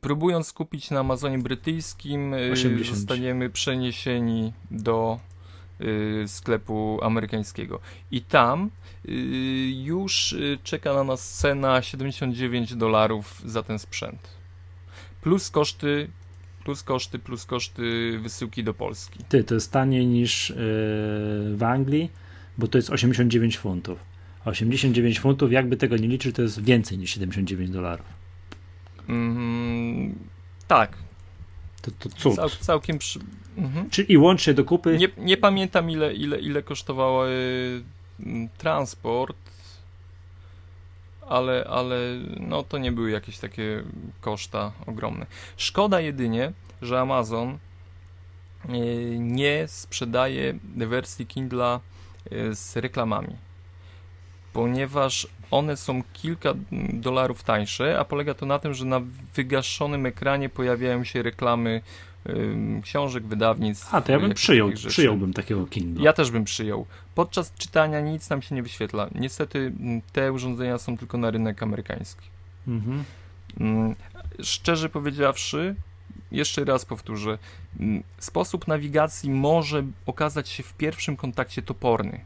[0.00, 2.80] Próbując kupić na Amazonie brytyjskim, 80.
[2.80, 5.20] Y, zostaniemy przeniesieni do
[5.80, 7.80] y, sklepu amerykańskiego.
[8.10, 8.70] I tam
[9.08, 9.12] y,
[9.84, 14.28] już czeka na nas cena 79 dolarów za ten sprzęt.
[15.20, 16.08] Plus koszty,
[16.64, 19.24] plus koszty, plus koszty wysyłki do Polski.
[19.28, 22.10] Ty, to jest taniej niż w Anglii,
[22.58, 23.98] bo to jest 89 funtów.
[24.44, 28.25] 89 funtów, jakby tego nie liczył, to jest więcej niż 79 dolarów.
[29.08, 30.18] Mm,
[30.68, 30.96] tak.
[31.82, 32.36] To, to cud.
[32.36, 33.20] Cał, całkiem przy...
[33.56, 33.90] Mhm.
[33.90, 34.98] Czy i łącznie do kupy?
[34.98, 37.82] Nie, nie pamiętam ile, ile, ile kosztował y,
[38.58, 39.36] transport,
[41.28, 41.96] ale, ale
[42.40, 43.82] no to nie były jakieś takie
[44.20, 45.26] koszta ogromne.
[45.56, 46.52] Szkoda jedynie,
[46.82, 47.58] że Amazon
[48.68, 51.80] y, nie sprzedaje wersji Kindla
[52.32, 53.45] y, z reklamami
[54.56, 56.54] ponieważ one są kilka
[56.92, 59.00] dolarów tańsze, a polega to na tym, że na
[59.34, 61.82] wygaszonym ekranie pojawiają się reklamy
[62.82, 63.94] książek, wydawnictw.
[63.94, 66.04] A, to ja bym przyjął, przyjąłbym takiego Kindle.
[66.04, 66.86] Ja też bym przyjął.
[67.14, 69.08] Podczas czytania nic nam się nie wyświetla.
[69.14, 69.72] Niestety
[70.12, 72.28] te urządzenia są tylko na rynek amerykański.
[72.68, 73.04] Mhm.
[74.42, 75.74] Szczerze powiedziawszy,
[76.32, 77.38] jeszcze raz powtórzę,
[78.18, 82.20] sposób nawigacji może okazać się w pierwszym kontakcie toporny.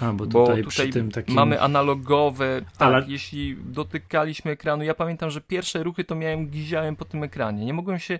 [0.00, 1.34] A, bo tutaj, bo tutaj takim...
[1.34, 3.04] mamy analogowe, tak, Ale...
[3.08, 7.74] jeśli dotykaliśmy ekranu, ja pamiętam, że pierwsze ruchy to miałem, giziałem po tym ekranie, nie
[7.74, 8.18] mogłem się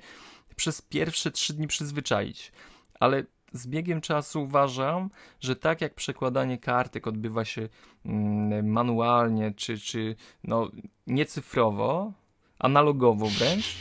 [0.57, 2.53] przez pierwsze trzy dni przyzwyczaić,
[3.01, 5.11] ale z biegiem czasu uważam,
[5.41, 7.69] że tak jak przekładanie kartek odbywa się
[8.07, 10.71] mm, manualnie, czy, czy no,
[11.07, 12.13] niecyfrowo,
[12.59, 13.77] analogowo wręcz,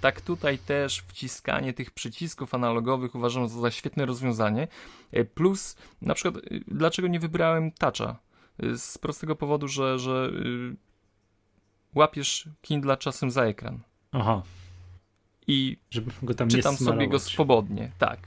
[0.00, 4.68] tak tutaj też wciskanie tych przycisków analogowych uważam za świetne rozwiązanie.
[5.12, 8.16] E, plus, na przykład, e, dlaczego nie wybrałem toucha?
[8.62, 10.30] E, z prostego powodu, że, że
[11.94, 13.80] łapiesz Kindle czasem za ekran.
[14.12, 14.42] Aha.
[15.46, 17.90] I Żeby go tam czytam sobie go swobodnie.
[17.98, 18.18] Tak.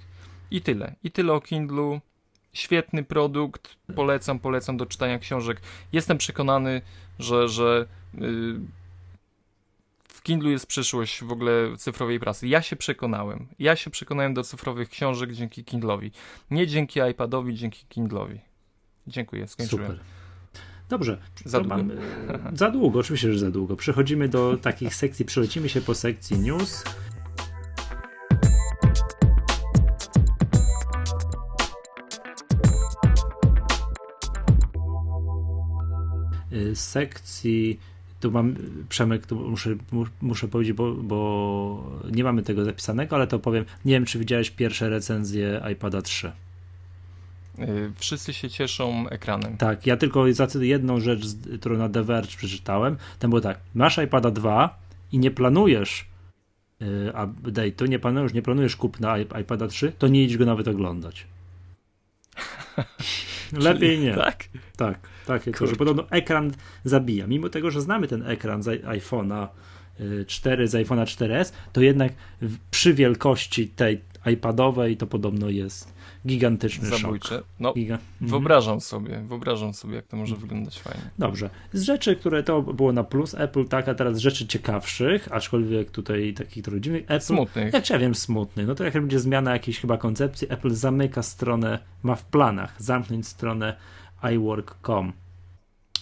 [0.52, 0.96] I tyle.
[1.04, 2.02] I tyle o Kindlu.
[2.54, 3.76] Świetny produkt.
[3.96, 5.62] Polecam, polecam do czytania książek.
[5.92, 6.82] Jestem przekonany,
[7.20, 8.60] że, że yy,
[10.20, 12.48] w Kindlu jest przyszłość w ogóle cyfrowej prasy.
[12.48, 13.48] Ja się przekonałem.
[13.60, 16.12] Ja się przekonałem do cyfrowych książek dzięki Kindlowi.
[16.52, 18.40] Nie dzięki iPadowi, dzięki Kindlowi.
[19.08, 19.88] Dziękuję, skończyłem.
[19.88, 20.00] Super.
[20.90, 21.22] Dobrze.
[21.46, 21.78] Za długo.
[21.78, 21.98] Mamy,
[22.54, 23.76] za długo, oczywiście, że za długo.
[23.76, 26.84] Przechodzimy do takich sekcji, przelecimy się po sekcji news.
[36.52, 37.80] Y, sekcji
[38.20, 38.56] tu mam,
[38.90, 39.70] Przemek, tu muszę,
[40.22, 44.52] muszę powiedzieć, bo, bo nie mamy tego zapisanego, ale to powiem, nie wiem, czy widziałeś
[44.52, 46.32] pierwsze recenzje iPada 3.
[47.60, 49.58] Y, wszyscy się cieszą ekranem.
[49.58, 50.26] Tak, ja tylko
[50.62, 51.22] jedną rzecz,
[51.60, 52.98] którą na The Verge przeczytałem.
[53.20, 54.80] Tam było tak, masz iPada 2
[55.12, 56.06] i nie planujesz
[56.80, 61.28] yy, update'u, nie planujesz, nie planujesz kupna iPada 3, to nie idź go nawet oglądać.
[63.54, 64.14] Lepiej nie.
[64.14, 64.44] Tak?
[64.78, 65.00] Tak,
[65.30, 66.52] takie to, że podobno ekran
[66.84, 67.28] zabija.
[67.28, 69.48] Mimo tego, że znamy ten ekran z iPhone'a
[70.28, 72.14] 4, y, z iPhone'a 4S, to jednak
[72.72, 75.94] przy wielkości tej iPadowej to podobno jest
[76.28, 77.30] gigantyczny Zabójcze.
[77.30, 77.46] szok.
[77.60, 77.94] No, Giga...
[77.96, 78.30] Mhm.
[78.30, 81.10] wyobrażam sobie, wyobrażam sobie, jak to może wyglądać fajnie.
[81.20, 81.50] Dobrze.
[81.74, 86.34] Z rzeczy, które to było na plus Apple, tak, a teraz rzeczy ciekawszych, aczkolwiek tutaj
[86.34, 87.04] takich trochę dziwnych.
[87.04, 87.74] Apple, smutnych.
[87.74, 88.68] Jak ja wiem, smutnych.
[88.68, 93.28] No to jak będzie zmiana jakiejś chyba koncepcji, Apple zamyka stronę, ma w planach zamknąć
[93.28, 93.76] stronę
[94.24, 95.14] iWork.com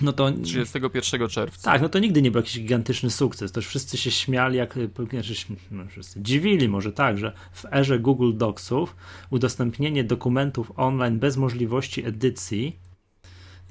[0.01, 1.71] no to 31 czerwca.
[1.71, 3.51] Tak, no to nigdy nie był jakiś gigantyczny sukces.
[3.51, 8.37] Też wszyscy się śmiali, jak znaczy, no wszyscy dziwili może tak, że w erze Google
[8.37, 8.95] Docsów
[9.29, 12.79] udostępnienie dokumentów online bez możliwości edycji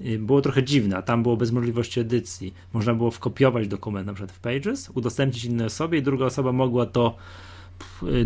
[0.00, 2.54] y, było trochę dziwne, a tam było bez możliwości edycji.
[2.72, 6.86] Można było wkopiować dokument na przykład w Pages, udostępnić innej osobie i druga osoba mogła
[6.86, 7.16] to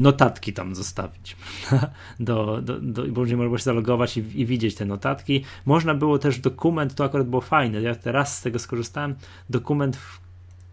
[0.01, 1.37] notatki tam zostawić.
[2.21, 5.45] do, do, do, bo można było się zalogować i, i, widzieć te notatki.
[5.67, 9.15] Można było też dokument, to akurat było fajne, ja teraz z tego skorzystałem,
[9.51, 10.21] dokument w,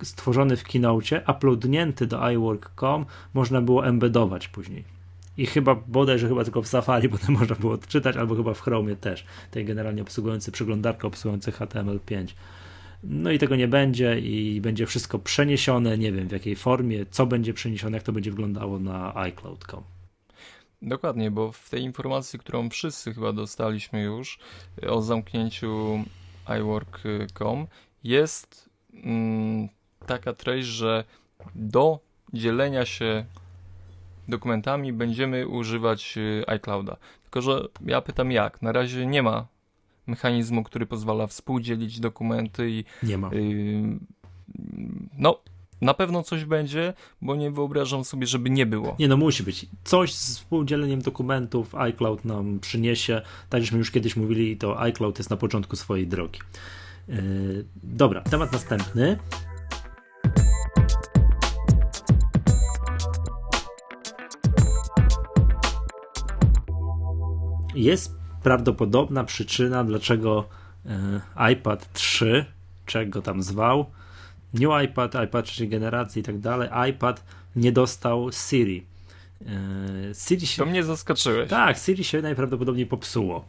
[0.03, 4.97] stworzony w Keynote, uploadnięty do iWork.com, można było embedować później.
[5.38, 8.95] I chyba bodajże chyba tylko w Safari potem można było odczytać, albo chyba w Chromie
[8.95, 12.28] też, tej generalnie obsługujący przeglądarkę obsługujący HTML5.
[13.04, 17.26] No i tego nie będzie i będzie wszystko przeniesione, nie wiem w jakiej formie, co
[17.26, 19.84] będzie przeniesione, jak to będzie wyglądało na iCloud.com.
[20.82, 24.39] Dokładnie, bo w tej informacji, którą wszyscy chyba dostaliśmy już
[24.84, 26.04] e, o zamknięciu
[26.60, 27.68] iWork.com
[28.04, 29.70] jest mm,
[30.06, 31.04] taka treść, że
[31.56, 32.00] do
[32.34, 33.26] dzielenia się
[34.28, 36.98] dokumentami będziemy używać e, iClouda.
[37.24, 38.62] Tylko, że ja pytam jak?
[38.62, 39.48] Na razie nie ma
[40.08, 42.84] mechanizmu, który pozwala współdzielić dokumenty i.
[43.03, 43.30] Nie ma.
[43.34, 43.99] Y,
[45.18, 45.39] no,
[45.82, 48.95] na pewno coś będzie, bo nie wyobrażam sobie, żeby nie było.
[48.99, 49.66] Nie, no musi być.
[49.84, 53.22] Coś z współdzieleniem dokumentów iCloud nam przyniesie.
[53.49, 56.39] Tak żeśmy już kiedyś mówili, to iCloud jest na początku swojej drogi.
[57.08, 59.18] Yy, dobra, temat następny.
[67.76, 68.16] Jest
[68.48, 70.48] prawdopodobna przyczyna, dlaczego
[70.86, 72.45] e, iPad 3,
[72.86, 73.86] czego tam zwał,
[74.54, 77.24] New iPad, iPad trzeciej generacji i tak dalej, iPad
[77.56, 78.84] nie dostał Siri.
[79.41, 79.45] E,
[80.14, 80.64] Siri się...
[80.64, 81.50] To mnie zaskoczyłeś.
[81.50, 83.45] Tak, Siri się najprawdopodobniej popsuło.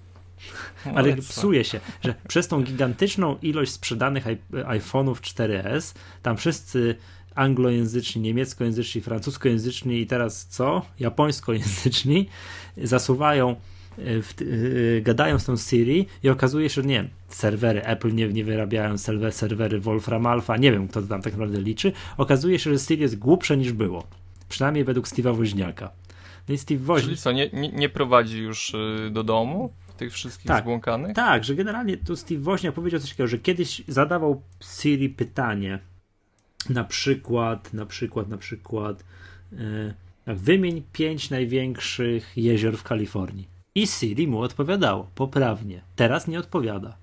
[0.87, 6.97] No, ale psuje się, że przez tą gigantyczną ilość sprzedanych iPhone'ów 4S, tam wszyscy
[7.35, 10.87] anglojęzyczni, niemieckojęzyczni, francuskojęzyczni i teraz co?
[11.01, 12.29] Japońskojęzyczni
[12.77, 13.57] zasuwają
[13.99, 18.45] w, yy, gadają z tą Siri i okazuje się, że nie, serwery Apple nie, nie
[18.45, 22.73] wyrabiają serwer, serwery Wolfram Alpha, nie wiem kto to tam tak naprawdę liczy, okazuje się,
[22.73, 24.07] że Siri jest głupsze niż było.
[24.49, 25.91] Przynajmniej według Steve'a Woźniaka.
[26.49, 27.05] No i Steve Woźniak...
[27.05, 29.73] Czyli co, nie, nie, nie prowadzi już y, do domu?
[29.99, 31.17] tych wszystkich tak, zbłąkanych?
[31.17, 35.79] Tak, że generalnie tu Steve Woźniak powiedział coś takiego, że kiedyś zadawał Siri pytanie,
[36.71, 39.05] na przykład, na przykład, na przykład,
[39.53, 39.95] yy,
[40.27, 43.49] wymień pięć największych jezior w Kalifornii.
[43.79, 45.81] I Siri mu odpowiadało poprawnie.
[45.97, 46.97] Teraz nie odpowiada.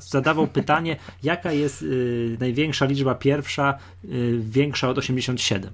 [0.00, 5.70] Zadawał pytanie, jaka jest y, największa liczba pierwsza y, większa od 87.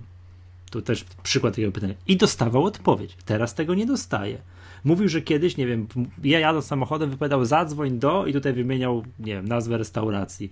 [0.71, 1.95] Tu też przykład takiego pytania.
[2.07, 3.17] I dostawał odpowiedź.
[3.25, 4.39] Teraz tego nie dostaje.
[4.85, 5.87] Mówił, że kiedyś, nie wiem,
[6.25, 10.51] ja jadąc samochodem wypowiadał zadzwoń do i tutaj wymieniał, nie wiem, nazwę restauracji.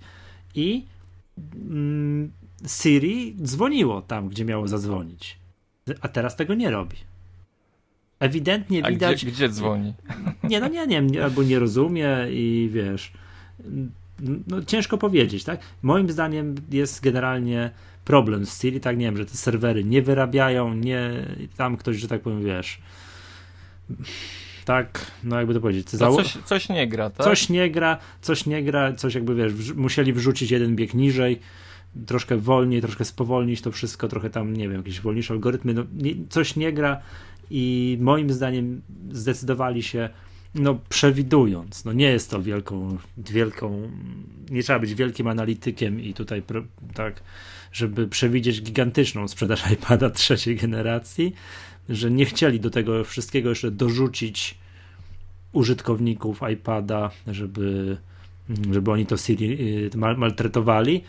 [0.55, 0.85] I
[1.55, 2.31] mm,
[2.67, 5.39] Siri dzwoniło tam, gdzie miało zadzwonić.
[6.01, 7.10] A teraz tego nie robi
[8.21, 9.25] ewidentnie A widać.
[9.25, 9.93] Gdzie, gdzie dzwoni?
[10.43, 13.11] Nie, no nie, nie, albo nie rozumie i wiesz.
[14.47, 15.59] No, ciężko powiedzieć, tak?
[15.81, 17.71] Moim zdaniem jest generalnie
[18.05, 21.11] problem z Siri, tak nie wiem, że te serwery nie wyrabiają, nie,
[21.57, 22.81] tam ktoś, że tak powiem, wiesz,
[24.65, 25.87] tak, no jakby to powiedzieć.
[25.91, 27.25] To coś, coś nie gra, tak?
[27.25, 31.39] Coś nie gra, coś nie gra, coś jakby, wiesz, musieli wrzucić jeden bieg niżej,
[32.05, 36.13] troszkę wolniej, troszkę spowolnić to wszystko, trochę tam, nie wiem, jakieś wolniejsze algorytmy, no, nie,
[36.29, 37.01] coś nie gra,
[37.51, 38.81] i moim zdaniem
[39.11, 40.09] zdecydowali się,
[40.55, 43.91] no przewidując, no nie jest to wielką, wielką,
[44.49, 46.43] nie trzeba być wielkim analitykiem i tutaj
[46.93, 47.23] tak,
[47.71, 51.33] żeby przewidzieć gigantyczną sprzedaż iPada trzeciej generacji,
[51.89, 54.57] że nie chcieli do tego wszystkiego jeszcze dorzucić
[55.51, 57.97] użytkowników iPada, żeby,
[58.71, 59.57] żeby oni to Siri
[59.95, 61.03] y, maltretowali,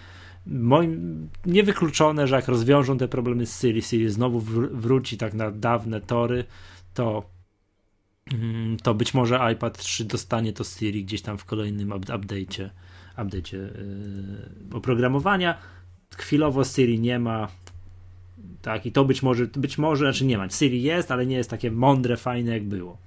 [0.46, 4.40] moim niewykluczone, że jak rozwiążą te problemy z Siri, Siri znowu
[4.72, 6.44] wróci tak na dawne tory,
[6.94, 7.30] to
[8.32, 12.70] mm, to być może iPad 3 dostanie to Siri gdzieś tam w kolejnym update'cie
[13.18, 15.58] update'cie yy, oprogramowania.
[16.16, 17.48] Chwilowo Siri nie ma
[18.62, 20.48] tak i to być może być może, znaczy nie ma.
[20.48, 22.98] Siri jest, ale nie jest takie mądre, fajne jak było.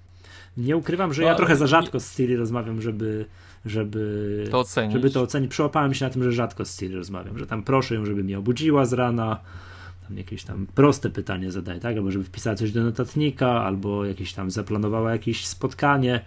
[0.57, 3.25] Nie ukrywam, że no, ja trochę za rzadko z Siri rozmawiam, żeby
[3.65, 4.93] żeby to ocenić.
[4.93, 5.51] Żeby to ocenić.
[5.51, 8.39] Przyłapałem się na tym, że rzadko z Siri rozmawiam, że tam proszę ją, żeby mnie
[8.39, 9.39] obudziła z rana,
[10.07, 11.97] tam jakieś tam proste pytanie zadaję, tak?
[11.97, 16.21] Albo żeby wpisała coś do notatnika, albo jakieś tam zaplanowała jakieś spotkanie.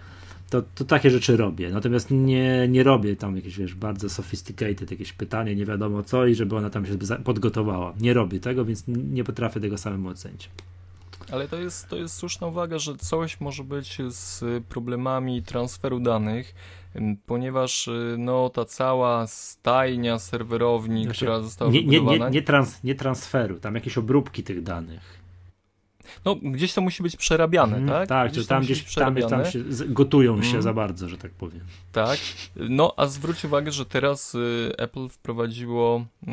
[0.51, 1.71] To, to takie rzeczy robię.
[1.71, 6.35] Natomiast nie, nie robię tam jakieś, wiesz, bardzo sophisticated jakieś pytanie, nie wiadomo co i
[6.35, 6.93] żeby ona tam się
[7.25, 7.95] podgotowała.
[8.01, 10.51] Nie robię tego, więc nie potrafię tego samemu ocenić.
[11.33, 16.55] Ale to jest, to jest słuszna uwaga, że coś może być z problemami transferu danych,
[17.27, 22.85] ponieważ y, no, ta cała stajnia serwerowni, znaczy, która została nie, nie, nie, nie, trans,
[22.85, 25.19] nie transferu, tam jakieś obróbki tych danych.
[26.25, 28.09] No, gdzieś to musi być przerabiane, Mhm, tak?
[28.09, 30.63] Tak, Gdzieś tam gdzieś tam, tam się gotują się Mhm.
[30.63, 31.61] za bardzo, że tak powiem.
[31.93, 32.19] Tak.
[32.57, 36.29] No, a zwróć uwagę, że teraz y, Apple wprowadziło y,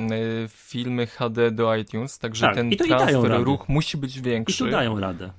[0.47, 4.57] filmy HD do iTunes, także Tak, ten i i transfer, ruch musi być I większy.
[4.65, 5.31] tu dają radę.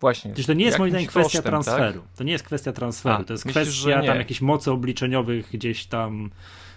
[0.00, 0.30] Właśnie.
[0.30, 2.02] Przecież to nie jest moim zdaniem kwestia kosztem, transferu.
[2.16, 3.14] To nie jest kwestia transferu.
[3.14, 6.30] A, to jest myślisz, kwestia tam jakichś mocy obliczeniowych gdzieś tam.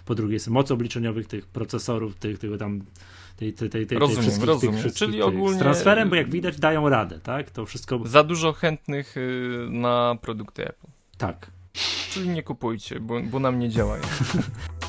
[0.04, 2.80] Po drugie jest mocy obliczeniowych tych procesorów, tych, tego tam.
[3.36, 4.74] Tej, tej, tej, tej, Rozumiem, wszystkich, rozumiem.
[4.74, 7.50] Tych wszystkich Czyli ogólnie- Z transferem, bo jak widać, dają radę, tak?
[7.50, 7.98] To wszystko.
[7.98, 8.08] Tak?
[8.08, 10.86] Za dużo chętnych y, na produkty Apple.
[11.18, 11.50] Tak.
[12.10, 14.02] Czyli nie kupujcie, bo, bo nam nie działają.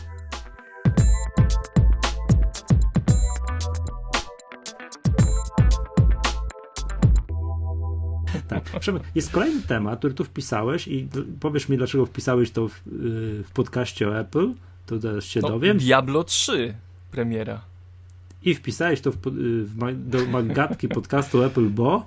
[9.15, 11.07] Jest kolejny temat, który tu wpisałeś i
[11.39, 14.53] powiesz mi, dlaczego wpisałeś to w, yy, w podcaście o Apple.
[14.85, 15.77] To teraz się No, dowiem.
[15.77, 16.73] Diablo 3
[17.11, 17.61] premiera.
[18.43, 22.05] I wpisałeś to w, yy, w, do magatki podcastu Apple, bo.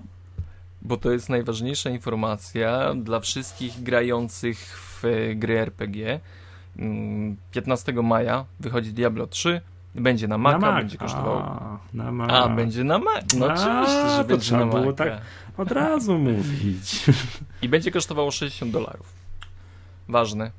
[0.83, 6.21] Bo to jest najważniejsza informacja dla wszystkich grających w e, gry RPG.
[6.79, 9.61] Mm, 15 maja wychodzi Diablo 3.
[10.01, 10.81] Będzie na Maca, na Mac.
[10.81, 11.39] będzie kosztował.
[11.39, 12.31] A, na Mac.
[12.33, 13.35] A, będzie na Mac.
[13.39, 15.05] No A, oczywiście, że to będzie trzeba na było Maca.
[15.05, 15.21] tak-
[15.57, 17.05] Od razu mówić.
[17.63, 19.13] I będzie kosztowało 60 dolarów.
[20.09, 20.51] Ważne.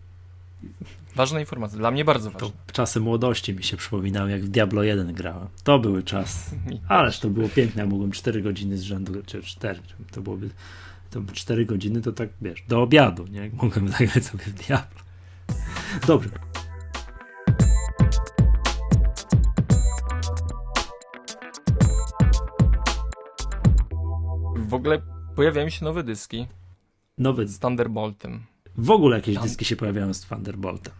[1.15, 1.77] Ważna informacja.
[1.79, 2.55] Dla mnie bardzo To ważna.
[2.71, 5.47] czasy młodości mi się przypominały, jak w Diablo 1 grałem.
[5.63, 6.55] To były czasy.
[6.67, 9.79] Mi Ależ to było piękne, ja mogłem 4 godziny z rzędu, czy 4,
[10.11, 10.49] to byłoby
[11.11, 13.49] to 4 godziny, to tak wiesz, do obiadu, nie?
[13.53, 15.01] Mogłem zagrać sobie w Diablo.
[16.07, 16.29] Dobrze.
[24.68, 25.01] W ogóle
[25.36, 26.47] pojawiają się nowe dyski
[27.18, 28.41] Nowy, z Thunderboltem.
[28.78, 30.93] w ogóle jakieś Tam- dyski się pojawiają z Thunderboltem.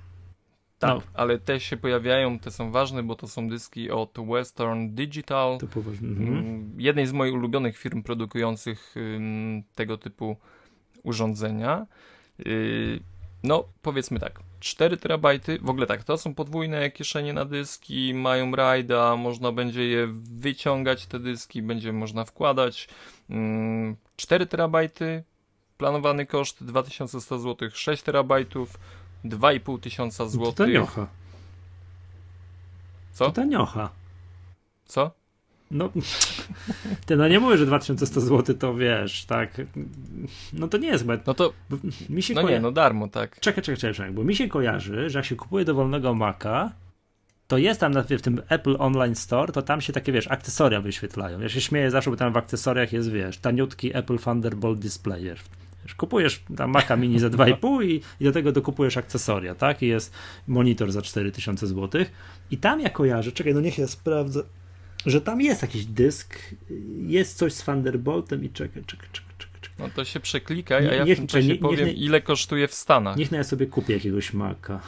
[0.80, 1.02] Tak, No.
[1.14, 5.68] ale te się pojawiają, te są ważne, bo to są dyski od Western Digital, To
[5.68, 6.08] poważnie.
[6.08, 6.38] Mhm.
[6.38, 8.96] mm, jednej z moich ulubionych firm produkujących
[9.76, 10.38] tego typu
[11.04, 11.88] urządzenia.
[12.40, 13.00] Yy,
[13.44, 18.52] no, powiedzmy tak, 4 terabajty, w ogóle tak, to są podwójne kieszenie na dyski, mają
[18.56, 22.90] rajda, można będzie je wyciągać, te dyski, będzie można wkładać.
[23.30, 25.24] Ym, 4 terabajty,
[25.78, 28.78] planowany koszt 2100 zł, 6 terabajtów,
[29.26, 30.66] 2,5 tysiąca To złotych.
[30.66, 31.08] taniocha.
[33.14, 33.26] Co?
[33.26, 33.90] To taniocha.
[34.86, 35.12] Co?
[35.72, 35.90] No,
[37.06, 39.62] ty no nie mówię, że 2100 zł to wiesz, tak.
[40.54, 41.18] No to nie jest chyba.
[41.28, 41.54] No to,
[42.10, 43.40] Mi się no koja- nie, no darmo, tak.
[43.40, 46.72] Czekaj, czekaj, czekaj, bo mi się kojarzy, że jak się kupuje dowolnego Maca,
[47.48, 51.40] to jest tam w tym Apple Online Store, to tam się takie, wiesz, akcesoria wyświetlają.
[51.42, 55.24] Ja się śmieję zawsze, bo tam w akcesoriach jest, wiesz, taniutki Apple Thunderbolt Display.
[55.24, 59.82] Wiesz, kupujesz tam Maca Mini za 2,5 i, i do tego dokupujesz akcesoria, tak?
[59.84, 60.14] I jest
[60.48, 62.06] monitor za 4000 zł.
[62.52, 64.44] I tam ja kojarzę, czekaj, no niech ja sprawdzę,
[65.06, 66.40] że tam jest jakiś dysk,
[67.08, 69.76] jest coś z Thunderboltem i czekaj, czekaj, czekaj, czekaj.
[69.80, 72.68] No to się przeklikaj, a ja w niech- tym czasie niech- powiem, niech- ile kosztuje
[72.68, 73.18] w Stanach.
[73.18, 74.80] Niech no ja sobie kupię jakiegoś Maca.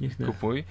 [0.00, 0.16] Niech.
[0.16, 0.64] Kupuj.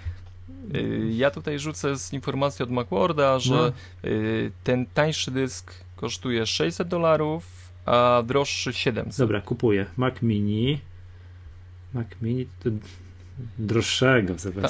[0.75, 3.71] Y, Ja tutaj rzucę z informacji od Macworda, że No.
[4.09, 7.43] y, ten tańszy dysk kosztuje 600 dolarów,
[7.85, 9.17] a droższy 700.
[9.19, 9.85] Dobra, kupuję.
[9.97, 10.79] Mac Mini.
[11.93, 12.69] Mac Mini to
[13.57, 14.63] droższego wezmę.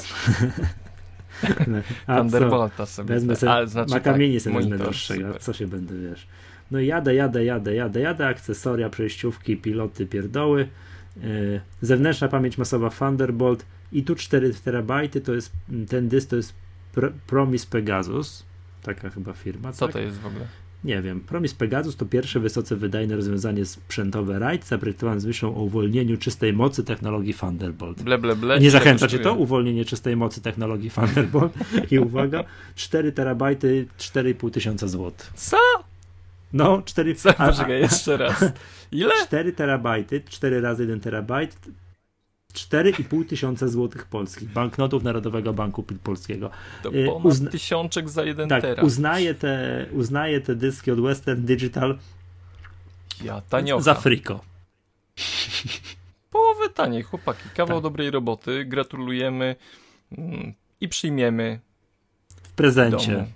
[2.06, 2.20] A co?
[2.20, 3.14] Thunderbolta sobie.
[3.14, 5.26] Wezmę sobie, a, znaczy Maca tak, Mini sobie wezmę droższego.
[5.26, 5.42] Super.
[5.42, 6.26] co się będę, wiesz.
[6.70, 8.26] No i jadę, jadę, jadę, jadę, jadę.
[8.26, 10.68] Akcesoria, przejściówki, piloty, pierdoły.
[11.16, 13.64] Yy, zewnętrzna pamięć masowa Thunderbolt.
[13.92, 15.52] I tu 4 terabajty to jest,
[15.88, 16.54] ten dysk to jest
[16.92, 18.44] Pro, Promise Pegasus.
[18.82, 19.72] Taka chyba firma.
[19.72, 19.92] Co tak?
[19.92, 20.46] to jest w ogóle?
[20.84, 21.20] Nie wiem.
[21.20, 26.52] Promis Pegasus to pierwsze wysoce wydajne rozwiązanie sprzętowe RAID zaprojektowane z myślą o uwolnieniu czystej
[26.52, 28.02] mocy technologii Thunderbolt.
[28.02, 28.60] Ble, ble, ble.
[28.60, 29.34] Nie zachęca cię to?
[29.34, 31.52] Uwolnienie czystej mocy technologii Thunderbolt.
[31.92, 35.32] I uwaga, 4 terabajty, 4,5 tysiąca złotych.
[35.34, 35.56] Co?
[36.52, 37.32] No, 4, Co?
[37.32, 38.44] Poczekaj, jeszcze raz.
[38.92, 39.14] Ile?
[39.26, 41.56] 4 terabajty, 4 razy 1 terabajt,
[42.54, 44.48] 4,5 tysiąca złotych polskich.
[44.52, 46.50] Banknotów Narodowego Banku Polskiego.
[46.82, 48.82] To Y, ponad uzna- tysiączek za jeden Tak, tera.
[48.82, 51.98] uznaje te, uznaje te dyski od Western Digital
[53.24, 53.82] Ja, taniocha.
[53.82, 54.40] za friko.
[56.30, 57.42] Połowę taniej, chłopaki.
[57.56, 57.82] Kawał Tak.
[57.82, 58.64] dobrej roboty.
[58.64, 59.56] Gratulujemy
[60.18, 61.60] mm, i przyjmiemy
[62.44, 63.12] W prezencie.
[63.12, 63.26] domu.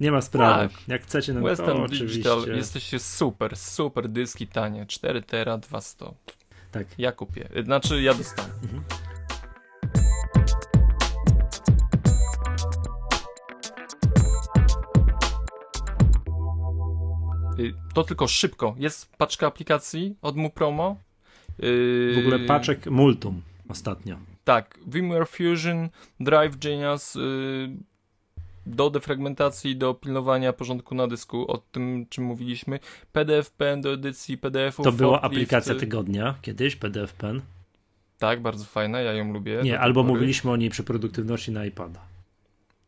[0.00, 0.68] Nie ma sprawy.
[0.74, 0.88] Tak.
[0.88, 2.06] Jak chcecie, no to Western oczywiście.
[2.06, 4.86] Digital, jesteście super, super dyski tanie.
[4.86, 6.14] 4 tera, 200.
[6.70, 6.86] Tak.
[6.98, 7.48] Ja kupię.
[7.64, 8.48] Znaczy, ja dostanę.
[17.58, 18.74] Y, To tylko szybko.
[18.78, 20.96] Jest paczka aplikacji od Mu Promo.
[21.64, 24.16] Y, W ogóle paczek multum ostatnio.
[24.44, 25.88] Tak, VMware Fusion,
[26.20, 27.20] Drive Genius, y,
[28.68, 32.80] do defragmentacji, do pilnowania porządku na dysku, o tym czym mówiliśmy.
[33.12, 34.84] PDF Pen do edycji PDF-ów.
[34.84, 37.40] To była aplikacja tygodnia kiedyś, PDF Pen.
[38.18, 39.60] Tak, bardzo fajna, ja ją lubię.
[39.62, 40.14] Nie, albo pory.
[40.14, 42.00] mówiliśmy o niej przy produktywności na iPada.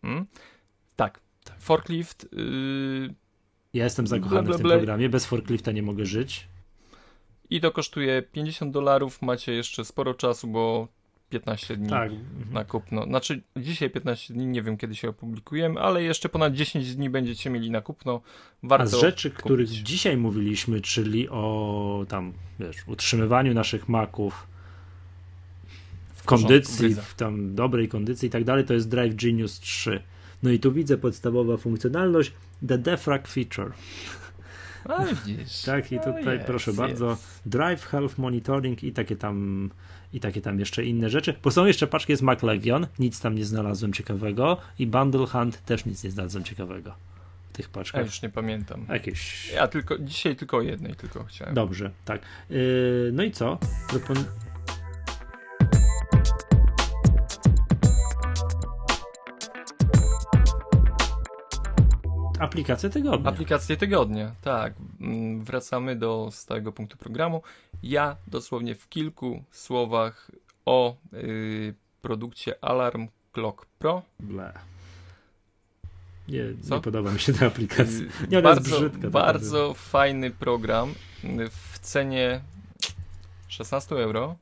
[0.03, 0.27] Hmm?
[0.97, 1.21] Tak.
[1.45, 1.61] tak.
[1.61, 2.29] Forklift.
[2.33, 3.15] Yy...
[3.75, 4.59] Ja jestem zakochany ble, ble, ble.
[4.59, 5.09] w tym programie.
[5.09, 6.49] Bez forklifta nie mogę żyć.
[7.51, 9.23] I to kosztuje 50 dolarów.
[9.23, 10.89] Macie jeszcze sporo czasu, bo
[11.31, 12.11] 15 dni tak.
[12.53, 13.05] na kupno.
[13.05, 17.51] Znaczy dzisiaj 15 dni, nie wiem kiedy się opublikujemy, ale jeszcze ponad 10 dni będziecie
[17.51, 18.21] mieli na kupno.
[18.63, 19.45] Warto A z rzeczy, kupić.
[19.45, 24.47] których dzisiaj mówiliśmy, czyli o tam, wiesz, utrzymywaniu naszych maków
[26.15, 30.03] w, kondycji, w tam dobrej kondycji i tak dalej, to jest Drive Genius 3.
[30.43, 32.33] No i tu widzę podstawowa funkcjonalność
[32.69, 33.73] The Defrag Feature.
[34.85, 35.63] A widzisz.
[35.67, 36.79] tak, i tutaj jest, proszę jest.
[36.79, 37.17] bardzo,
[37.47, 39.71] Drive Health Monitoring i takie tam
[40.13, 43.45] i takie tam jeszcze inne rzeczy, bo są jeszcze paczki z MacLegion, nic tam nie
[43.45, 46.95] znalazłem ciekawego i Bundle Hunt też nic nie znalazłem ciekawego
[47.53, 48.01] w tych paczkach.
[48.01, 48.87] Ja już nie pamiętam.
[48.89, 49.51] Jakieś...
[49.53, 51.55] Ja tylko, dzisiaj tylko o jednej tylko chciałem.
[51.55, 52.23] Dobrze, tak.
[52.51, 53.59] Yy, no i co?
[53.89, 54.17] Propon...
[62.41, 63.31] Aplikacje tygodnia.
[63.31, 64.75] Aplikacje tygodnia, tak.
[65.01, 67.43] Mm, wracamy do stałego punktu programu.
[67.83, 70.31] Ja dosłownie w kilku słowach
[70.67, 74.03] o yy, produkcie Alarm Clock Pro.
[74.21, 74.53] Ble.
[76.29, 78.07] Nie, nie podoba mi się ta aplikacja.
[78.31, 80.95] Nie, bardzo, brzydka, bardzo fajny program
[81.51, 82.41] w cenie
[83.49, 84.37] 16 euro.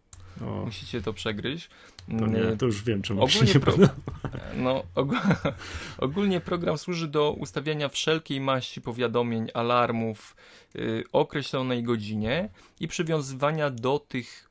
[0.47, 0.65] O.
[0.65, 1.71] Musicie to przegryźć.
[2.19, 3.75] To, nie, to już wiem, czemu ogólnie się pro...
[4.65, 5.09] no, og...
[5.99, 10.37] Ogólnie program służy do ustawiania wszelkiej maści powiadomień, alarmów
[10.75, 12.49] yy, określonej godzinie
[12.81, 14.51] i przywiązywania do tych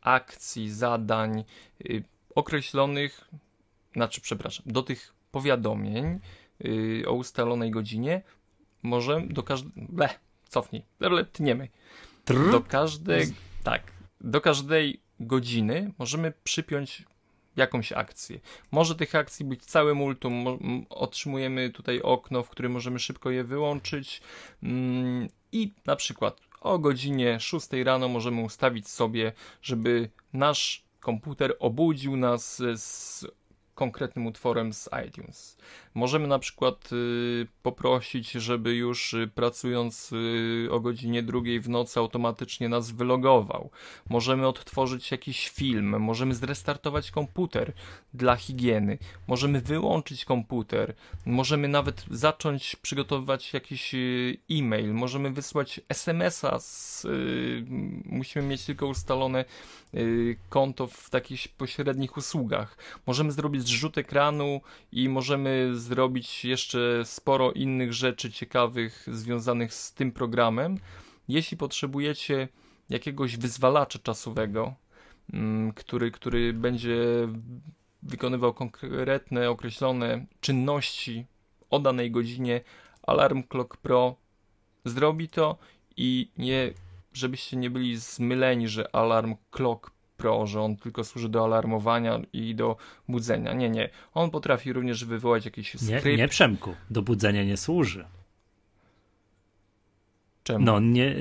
[0.00, 1.44] akcji, zadań
[1.84, 2.02] yy,
[2.34, 3.28] określonych,
[3.94, 6.20] znaczy, przepraszam, do tych powiadomień
[6.60, 8.22] yy, o ustalonej godzinie
[8.82, 10.08] może do każdej.
[10.48, 10.82] Cofnij,
[11.32, 11.68] tniemy.
[12.50, 13.26] Do każdej.
[13.64, 13.82] Tak.
[14.20, 17.04] Do każdej godziny możemy przypiąć
[17.56, 18.40] jakąś akcję.
[18.70, 20.44] Może tych akcji być całe multum,
[20.90, 24.22] otrzymujemy tutaj okno, w którym możemy szybko je wyłączyć
[24.62, 32.16] mm, i na przykład o godzinie 6 rano możemy ustawić sobie, żeby nasz komputer obudził
[32.16, 33.26] nas z
[33.74, 35.56] konkretnym utworem z iTunes.
[35.98, 42.00] Możemy na przykład y, poprosić, żeby już y, pracując y, o godzinie drugiej w nocy
[42.00, 43.70] automatycznie nas wylogował.
[44.08, 47.72] Możemy odtworzyć jakiś film, możemy zrestartować komputer
[48.14, 50.94] dla higieny, możemy wyłączyć komputer,
[51.26, 53.94] możemy nawet zacząć przygotowywać jakiś
[54.50, 57.06] e-mail, możemy wysłać SMS-a, z,
[58.04, 59.44] musimy mieć tylko ustalone
[60.48, 62.76] konto w takich pośrednich usługach.
[63.06, 64.60] Możemy zrobić zrzut ekranu
[64.92, 70.78] i możemy zrobić jeszcze sporo innych rzeczy ciekawych związanych z tym programem.
[71.28, 72.48] Jeśli potrzebujecie
[72.88, 74.74] jakiegoś wyzwalacza czasowego,
[75.32, 76.96] mm, który, który będzie
[78.02, 81.26] wykonywał konkretne, określone czynności
[81.70, 82.60] o danej godzinie,
[83.02, 84.16] Alarm Clock Pro
[84.84, 85.58] zrobi to
[85.96, 86.72] i nie,
[87.12, 92.54] żebyście nie byli zmyleni, że Alarm Clock Pro, że on tylko służy do alarmowania i
[92.54, 92.76] do
[93.08, 93.52] budzenia.
[93.52, 93.90] Nie, nie.
[94.14, 96.04] On potrafi również wywołać jakiś skrypt.
[96.04, 98.06] Nie, nie Przemku, do budzenia nie służy.
[100.42, 100.64] Czemu?
[100.64, 101.14] No, nie,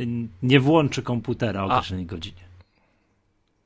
[0.44, 2.48] nie włączy komputera o określonej godzinie.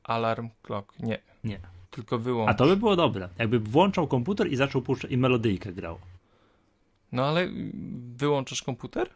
[0.03, 1.19] Alarm clock, nie.
[1.43, 1.59] Nie.
[1.91, 2.51] Tylko wyłączy.
[2.51, 3.29] A to by było dobre.
[3.37, 5.99] Jakby włączał komputer i zaczął puszczać i melodyjkę grał.
[7.11, 7.47] No ale
[8.15, 9.09] wyłączasz komputer?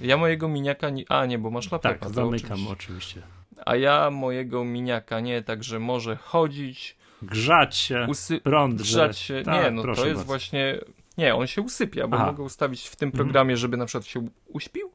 [0.00, 1.04] Ja mojego miniaka nie...
[1.08, 1.94] A nie, bo masz laptopa.
[1.94, 2.72] Tak, zamykam oczywiście.
[2.72, 3.22] oczywiście
[3.64, 6.96] a ja mojego miniaka nie, także może chodzić.
[7.22, 9.42] Grzać się, usy- prąd grzać się.
[9.42, 10.24] Tak, nie, no to jest bardzo.
[10.24, 10.78] właśnie.
[11.18, 12.26] Nie, on się usypia, bo Aha.
[12.26, 13.24] mogę ustawić w tym mhm.
[13.24, 14.90] programie, żeby na przykład się uśpił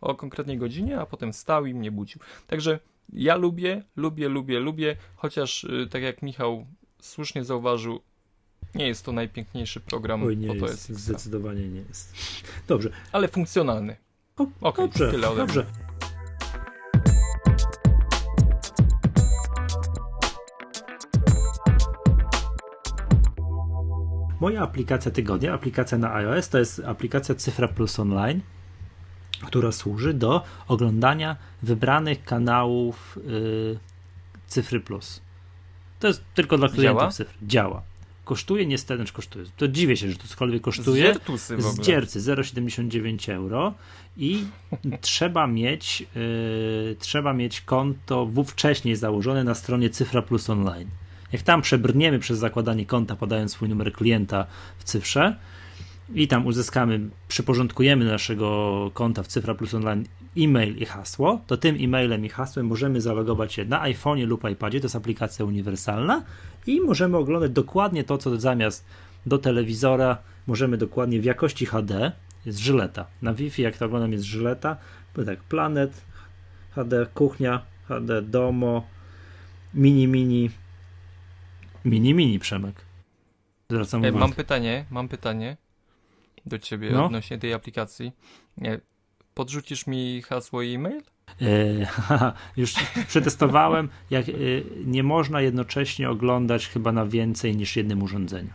[0.00, 2.20] o konkretnej godzinie, a potem stał i mnie budził.
[2.46, 2.78] Także
[3.12, 6.66] ja lubię, lubię, lubię, lubię, chociaż y, tak jak Michał
[7.00, 8.00] słusznie zauważył,
[8.74, 12.14] nie jest to najpiękniejszy program, Oj, nie jest, jest zdecydowanie nie jest.
[12.68, 12.90] Dobrze.
[13.12, 14.03] Ale funkcjonalny.
[14.38, 15.66] O, okay, dobrze, dobrze.
[24.40, 28.40] Moja aplikacja tygodnia, aplikacja na iOS, to jest aplikacja Cyfra Plus Online,
[29.46, 33.78] która służy do oglądania wybranych kanałów yy,
[34.46, 35.20] Cyfry Plus.
[36.00, 37.10] To jest tylko dla klientów Działa?
[37.10, 37.34] cyfry.
[37.42, 37.82] Działa.
[38.24, 41.14] Kosztuje niestety, znaczy kosztuje, to dziwię się, że to cokolwiek kosztuje.
[41.58, 43.74] Z dziercy 0,79 euro
[44.16, 44.44] i
[45.00, 50.88] trzeba mieć yy, trzeba mieć konto wcześniej założone na stronie Cyfra Plus Online.
[51.32, 54.46] Jak tam przebrniemy przez zakładanie konta, podając swój numer klienta
[54.78, 55.36] w cyfrze,
[56.14, 60.04] i tam uzyskamy, przyporządkujemy naszego konta w Cyfra Plus Online
[60.38, 64.80] e-mail i hasło, to tym e-mailem i hasłem możemy zalogować się na iPhone'ie lub iPadzie,
[64.80, 66.24] to jest aplikacja uniwersalna
[66.66, 68.84] i możemy oglądać dokładnie to, co zamiast
[69.26, 72.12] do telewizora możemy dokładnie w jakości HD,
[72.46, 73.06] jest żyleta.
[73.22, 74.76] Na Wi-Fi, jak to oglądam, jest żyleta,
[75.26, 76.04] tak, Planet,
[76.70, 78.86] HD Kuchnia, HD Domo,
[79.74, 80.50] Mini Mini,
[81.84, 82.74] Mini Mini Przemek.
[83.70, 84.18] Zwracam uwagę.
[84.18, 85.56] Mam pytanie, mam pytanie
[86.46, 87.06] do ciebie no?
[87.06, 88.12] odnośnie tej aplikacji.
[89.34, 91.02] Podrzucisz mi hasło i e-mail?
[91.42, 91.86] E,
[92.56, 92.74] już
[93.08, 94.32] przetestowałem, jak e,
[94.84, 98.50] nie można jednocześnie oglądać chyba na więcej niż jednym urządzeniu.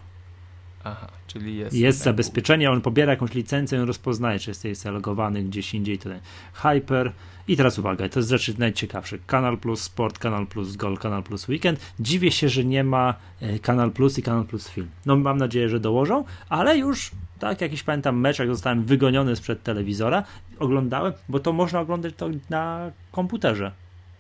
[0.84, 1.76] Aha, czyli jest.
[1.76, 5.98] Jest zabezpieczenie, on pobiera jakąś licencję, on rozpoznaje, czy jesteś zalogowany gdzieś indziej.
[5.98, 6.10] To
[6.54, 7.12] Hyper.
[7.48, 9.18] I teraz uwaga, to jest rzeczy najciekawsze.
[9.28, 11.80] Kanal Plus Sport, Kanal Plus Gol, Kanal Plus Weekend.
[12.00, 14.90] Dziwię się, że nie ma e, Kanal Plus i Kanal Plus Film.
[15.06, 19.64] No mam nadzieję, że dołożą, ale już tak, jakiś pamiętam mecz, jak zostałem wygoniony sprzed
[19.64, 20.24] telewizora,
[20.60, 23.72] oglądałem, bo to można oglądać to na komputerze.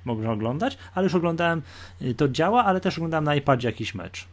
[0.05, 1.61] Można oglądać, ale już oglądałem,
[2.01, 4.27] y, to działa, ale też oglądałem na iPadzie jakiś mecz.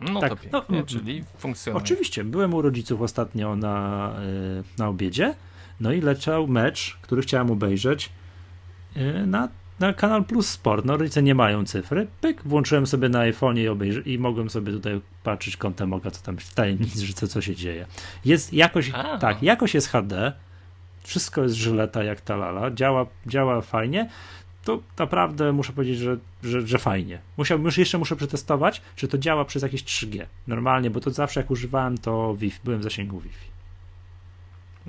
[0.00, 1.84] No tak, to pięknie, no, mm, czyli funkcjonuje.
[1.84, 4.10] Oczywiście, byłem u rodziców ostatnio na,
[4.60, 5.34] y, na obiedzie,
[5.80, 8.10] no i leciał mecz, który chciałem obejrzeć
[8.96, 9.48] y, na
[9.80, 10.84] na Kanal Plus Sport.
[10.84, 12.06] No rodzice nie mają cyfry.
[12.20, 16.22] Pyk, włączyłem sobie na iPhone i, obejrzy- i mogłem sobie tutaj patrzeć kątem oka, co
[16.22, 17.86] tam w tajemnicy, co, co się dzieje.
[18.24, 19.18] Jest jakoś, A.
[19.18, 20.32] tak, jakoś jest HD,
[21.02, 24.08] wszystko jest żyleta jak talala, działa, działa fajnie.
[24.64, 27.18] To naprawdę muszę powiedzieć, że, że, że fajnie.
[27.36, 30.26] Musiałbym, już jeszcze muszę przetestować, czy to działa przez jakieś 3G.
[30.46, 33.53] Normalnie, bo to zawsze jak używałem, to Wi-Fi, byłem w zasięgu Wi-Fi.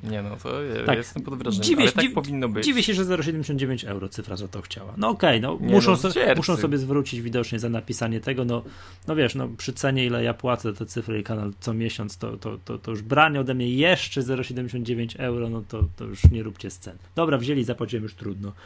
[0.04, 0.50] Nie no, to
[0.86, 0.98] tak.
[0.98, 2.66] jestem pod wrażeniem, dziwię, ale tak dziw, powinno być.
[2.66, 4.94] Dziwię się, że 0,79 euro cyfra za to chciała.
[4.98, 8.64] No okej, okay, no, muszą, no, so, muszą sobie zwrócić widocznie za napisanie tego, no,
[9.08, 12.38] no wiesz, no przy cenie ile ja płacę te cyfry i kanał co miesiąc, to,
[12.38, 16.44] to, to, to już branie ode mnie jeszcze 0,79 euro, no to, to już nie
[16.44, 16.98] róbcie scen.
[17.16, 18.52] Dobra, wzięli, zapłaciłem, już trudno.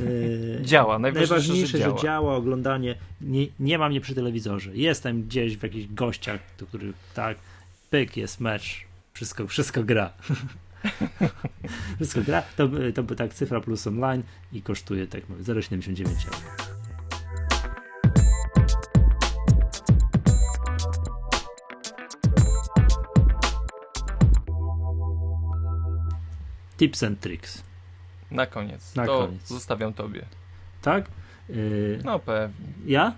[0.00, 2.36] Yy, działa, najważniejsze, najważniejsze że, że działa.
[2.36, 4.70] oglądanie, nie, nie mam mnie przy telewizorze.
[4.74, 7.38] Jestem gdzieś w jakichś gościach, do których tak,
[7.90, 10.12] pyk, jest mecz, wszystko, wszystko gra.
[11.96, 12.42] Wszystko gra.
[12.56, 16.74] To, to by tak cyfra plus online i kosztuje, tak mówię, 0,79 euro.
[26.76, 27.62] Tips and tricks.
[28.30, 28.94] Na koniec.
[28.94, 29.48] Na to koniec.
[29.48, 30.26] zostawiam tobie.
[30.82, 31.08] Tak?
[31.48, 31.98] Yy...
[32.04, 32.64] No pewnie.
[32.86, 33.14] Ja?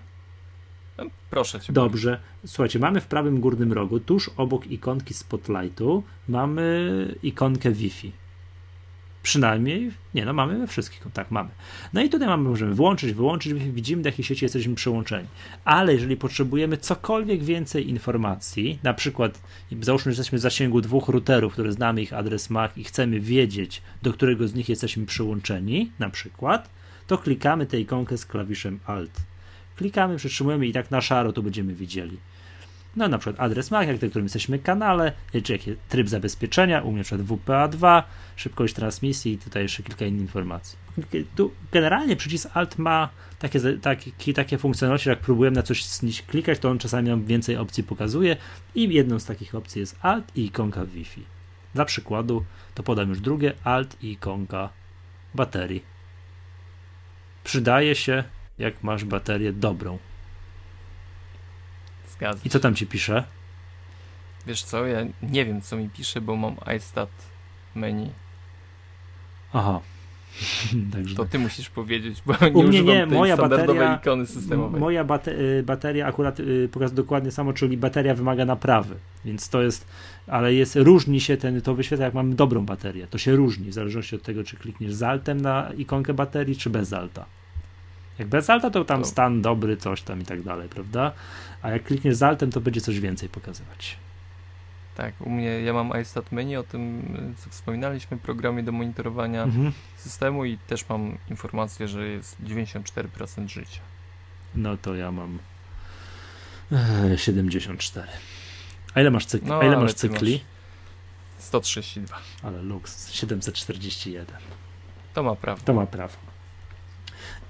[1.29, 1.73] Proszę cię.
[1.73, 2.19] Dobrze.
[2.45, 8.11] Słuchajcie, mamy w prawym górnym rogu, tuż obok ikonki Spotlightu, mamy ikonkę Wi-Fi.
[9.23, 11.49] Przynajmniej, nie no, mamy we wszystkich, tak, mamy.
[11.93, 15.27] No i tutaj mamy, możemy włączyć, wyłączyć, widzimy do jakiej sieci jesteśmy przyłączeni.
[15.65, 19.41] Ale jeżeli potrzebujemy cokolwiek więcej informacji, na przykład
[19.81, 23.81] załóżmy, że jesteśmy w zasięgu dwóch routerów, które znamy ich adres MAC i chcemy wiedzieć,
[24.01, 26.69] do którego z nich jesteśmy przyłączeni, na przykład,
[27.07, 29.21] to klikamy tę ikonkę z klawiszem Alt
[29.77, 32.17] Klikamy, przytrzymujemy i tak na szaro to będziemy widzieli.
[32.95, 35.11] No na przykład adres MAC, jak na którym jesteśmy kanale,
[35.43, 38.03] czy jaki tryb zabezpieczenia, u mnie przykład WPA2,
[38.35, 40.77] szybkość transmisji i tutaj jeszcze kilka innych informacji.
[41.35, 43.09] Tu generalnie przycisk Alt ma
[43.39, 45.85] takie, takie, takie funkcjonalności, jak próbujemy na coś
[46.27, 48.37] klikać, to on czasami nam więcej opcji pokazuje
[48.75, 51.23] i jedną z takich opcji jest Alt i ikonka Wi-Fi.
[51.73, 52.45] Dla przykładu
[52.75, 54.69] to podam już drugie, Alt i ikonka
[55.35, 55.83] baterii.
[57.43, 58.23] Przydaje się
[58.59, 59.97] jak masz baterię dobrą.
[62.09, 62.41] Zgadzam.
[62.45, 63.23] I co tam ci pisze?
[64.47, 67.09] Wiesz co, ja nie wiem co mi pisze, bo mam iStat
[67.75, 68.09] menu.
[69.53, 69.81] Aha.
[70.93, 74.81] Także to ty musisz powiedzieć, bo U nie mnie nie, moja bateria, ikony systemowej.
[74.81, 75.31] Moja bate,
[75.63, 79.87] bateria akurat y, pokazuje dokładnie samo, czyli bateria wymaga naprawy, więc to jest,
[80.27, 83.73] ale jest, różni się ten, to wyświetla jak mamy dobrą baterię, to się różni w
[83.73, 87.25] zależności od tego, czy klikniesz z altem na ikonkę baterii, czy bez alta.
[88.19, 91.11] Jak bez alta, to tam stan dobry, coś tam i tak dalej, prawda?
[91.61, 93.97] A jak klikniesz z altem, to będzie coś więcej pokazywać.
[94.95, 97.03] Tak, u mnie ja mam iStat Menu, o tym
[97.37, 99.71] co wspominaliśmy, programie do monitorowania mhm.
[99.97, 103.81] systemu i też mam informację, że jest 94% życia.
[104.55, 105.39] No to ja mam
[107.15, 108.07] 74.
[108.93, 109.49] A ile masz, cykli?
[109.49, 110.33] No, A ile masz cykli?
[110.33, 110.41] Masz
[111.37, 112.17] 132.
[112.43, 114.37] Ale luks, 741.
[115.13, 115.61] To ma prawo.
[115.65, 116.17] To ma prawo.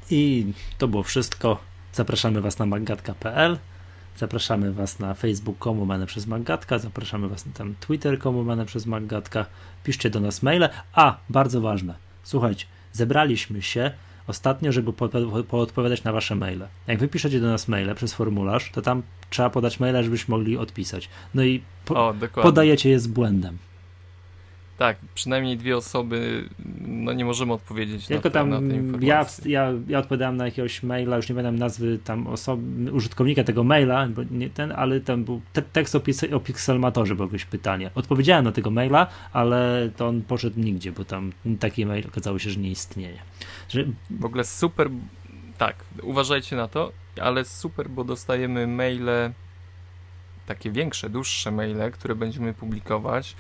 [0.09, 0.45] I
[0.77, 1.59] to było wszystko.
[1.93, 3.57] Zapraszamy Was na magatka.pl.
[4.17, 9.45] Zapraszamy Was na facebook.com łamane przez Magatka, zapraszamy Was na tam twitter.com łamane przez Magatka.
[9.83, 10.69] Piszcie do nas maile.
[10.93, 13.91] A, bardzo ważne, słuchajcie, zebraliśmy się
[14.27, 14.93] ostatnio, żeby
[15.47, 16.67] poodpowiadać na wasze maile.
[16.87, 20.57] Jak wy piszecie do nas maile przez formularz, to tam trzeba podać maila, żebyśmy mogli
[20.57, 21.09] odpisać.
[21.33, 23.57] No i po, o, podajecie je z błędem.
[24.77, 26.49] Tak, przynajmniej dwie osoby,
[26.87, 30.83] no nie możemy odpowiedzieć Tylko na, tam na te ja, ja, ja odpowiadałem na jakiegoś
[30.83, 35.23] maila, już nie pamiętam nazwy tam osoby, użytkownika tego maila, bo nie ten, ale tam
[35.23, 37.91] był te, tekst o, pix, o Pixelmatorze, było jakieś pytanie.
[37.95, 42.49] Odpowiedziałem na tego maila, ale to on poszedł nigdzie, bo tam taki mail okazało się,
[42.49, 43.17] że nie istnieje.
[43.69, 43.83] Że...
[44.09, 44.89] W ogóle super,
[45.57, 46.91] tak, uważajcie na to,
[47.21, 49.31] ale super, bo dostajemy maile,
[50.45, 53.35] takie większe, dłuższe maile, które będziemy publikować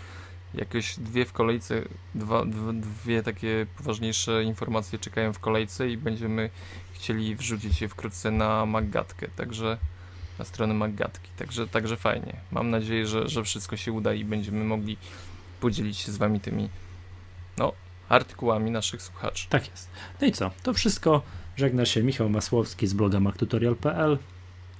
[0.53, 1.81] jakieś dwie w kolejce,
[2.15, 6.49] dwa, dwie takie poważniejsze informacje czekają w kolejce i będziemy
[6.93, 9.77] chcieli wrzucić je wkrótce na Maggatkę, także
[10.39, 12.33] na stronę Maggatki, także, także fajnie.
[12.51, 14.97] Mam nadzieję, że, że wszystko się uda i będziemy mogli
[15.59, 16.69] podzielić się z wami tymi
[17.57, 17.73] no,
[18.09, 19.47] artykułami naszych słuchaczy.
[19.49, 19.89] Tak jest.
[20.21, 20.51] No i co?
[20.63, 21.21] To wszystko.
[21.57, 24.17] Żegna się Michał Masłowski z bloga mactutorial.pl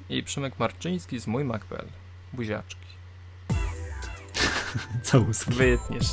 [0.10, 1.88] i Przemek Marczyński z mójmac.pl.
[2.34, 2.87] Buziaczki.
[5.04, 5.52] Całuski.
[5.52, 6.08] Wytniesz.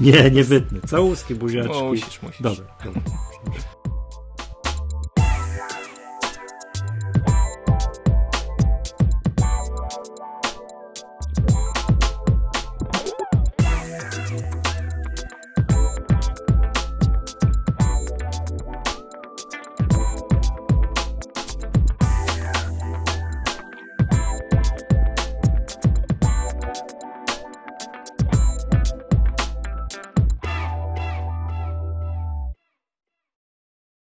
[0.00, 0.80] Nie, nie wytnę.
[0.80, 1.82] Całuski, buziaczki.
[1.82, 2.42] Musisz, musisz.
[2.42, 3.02] Dobra, dobra.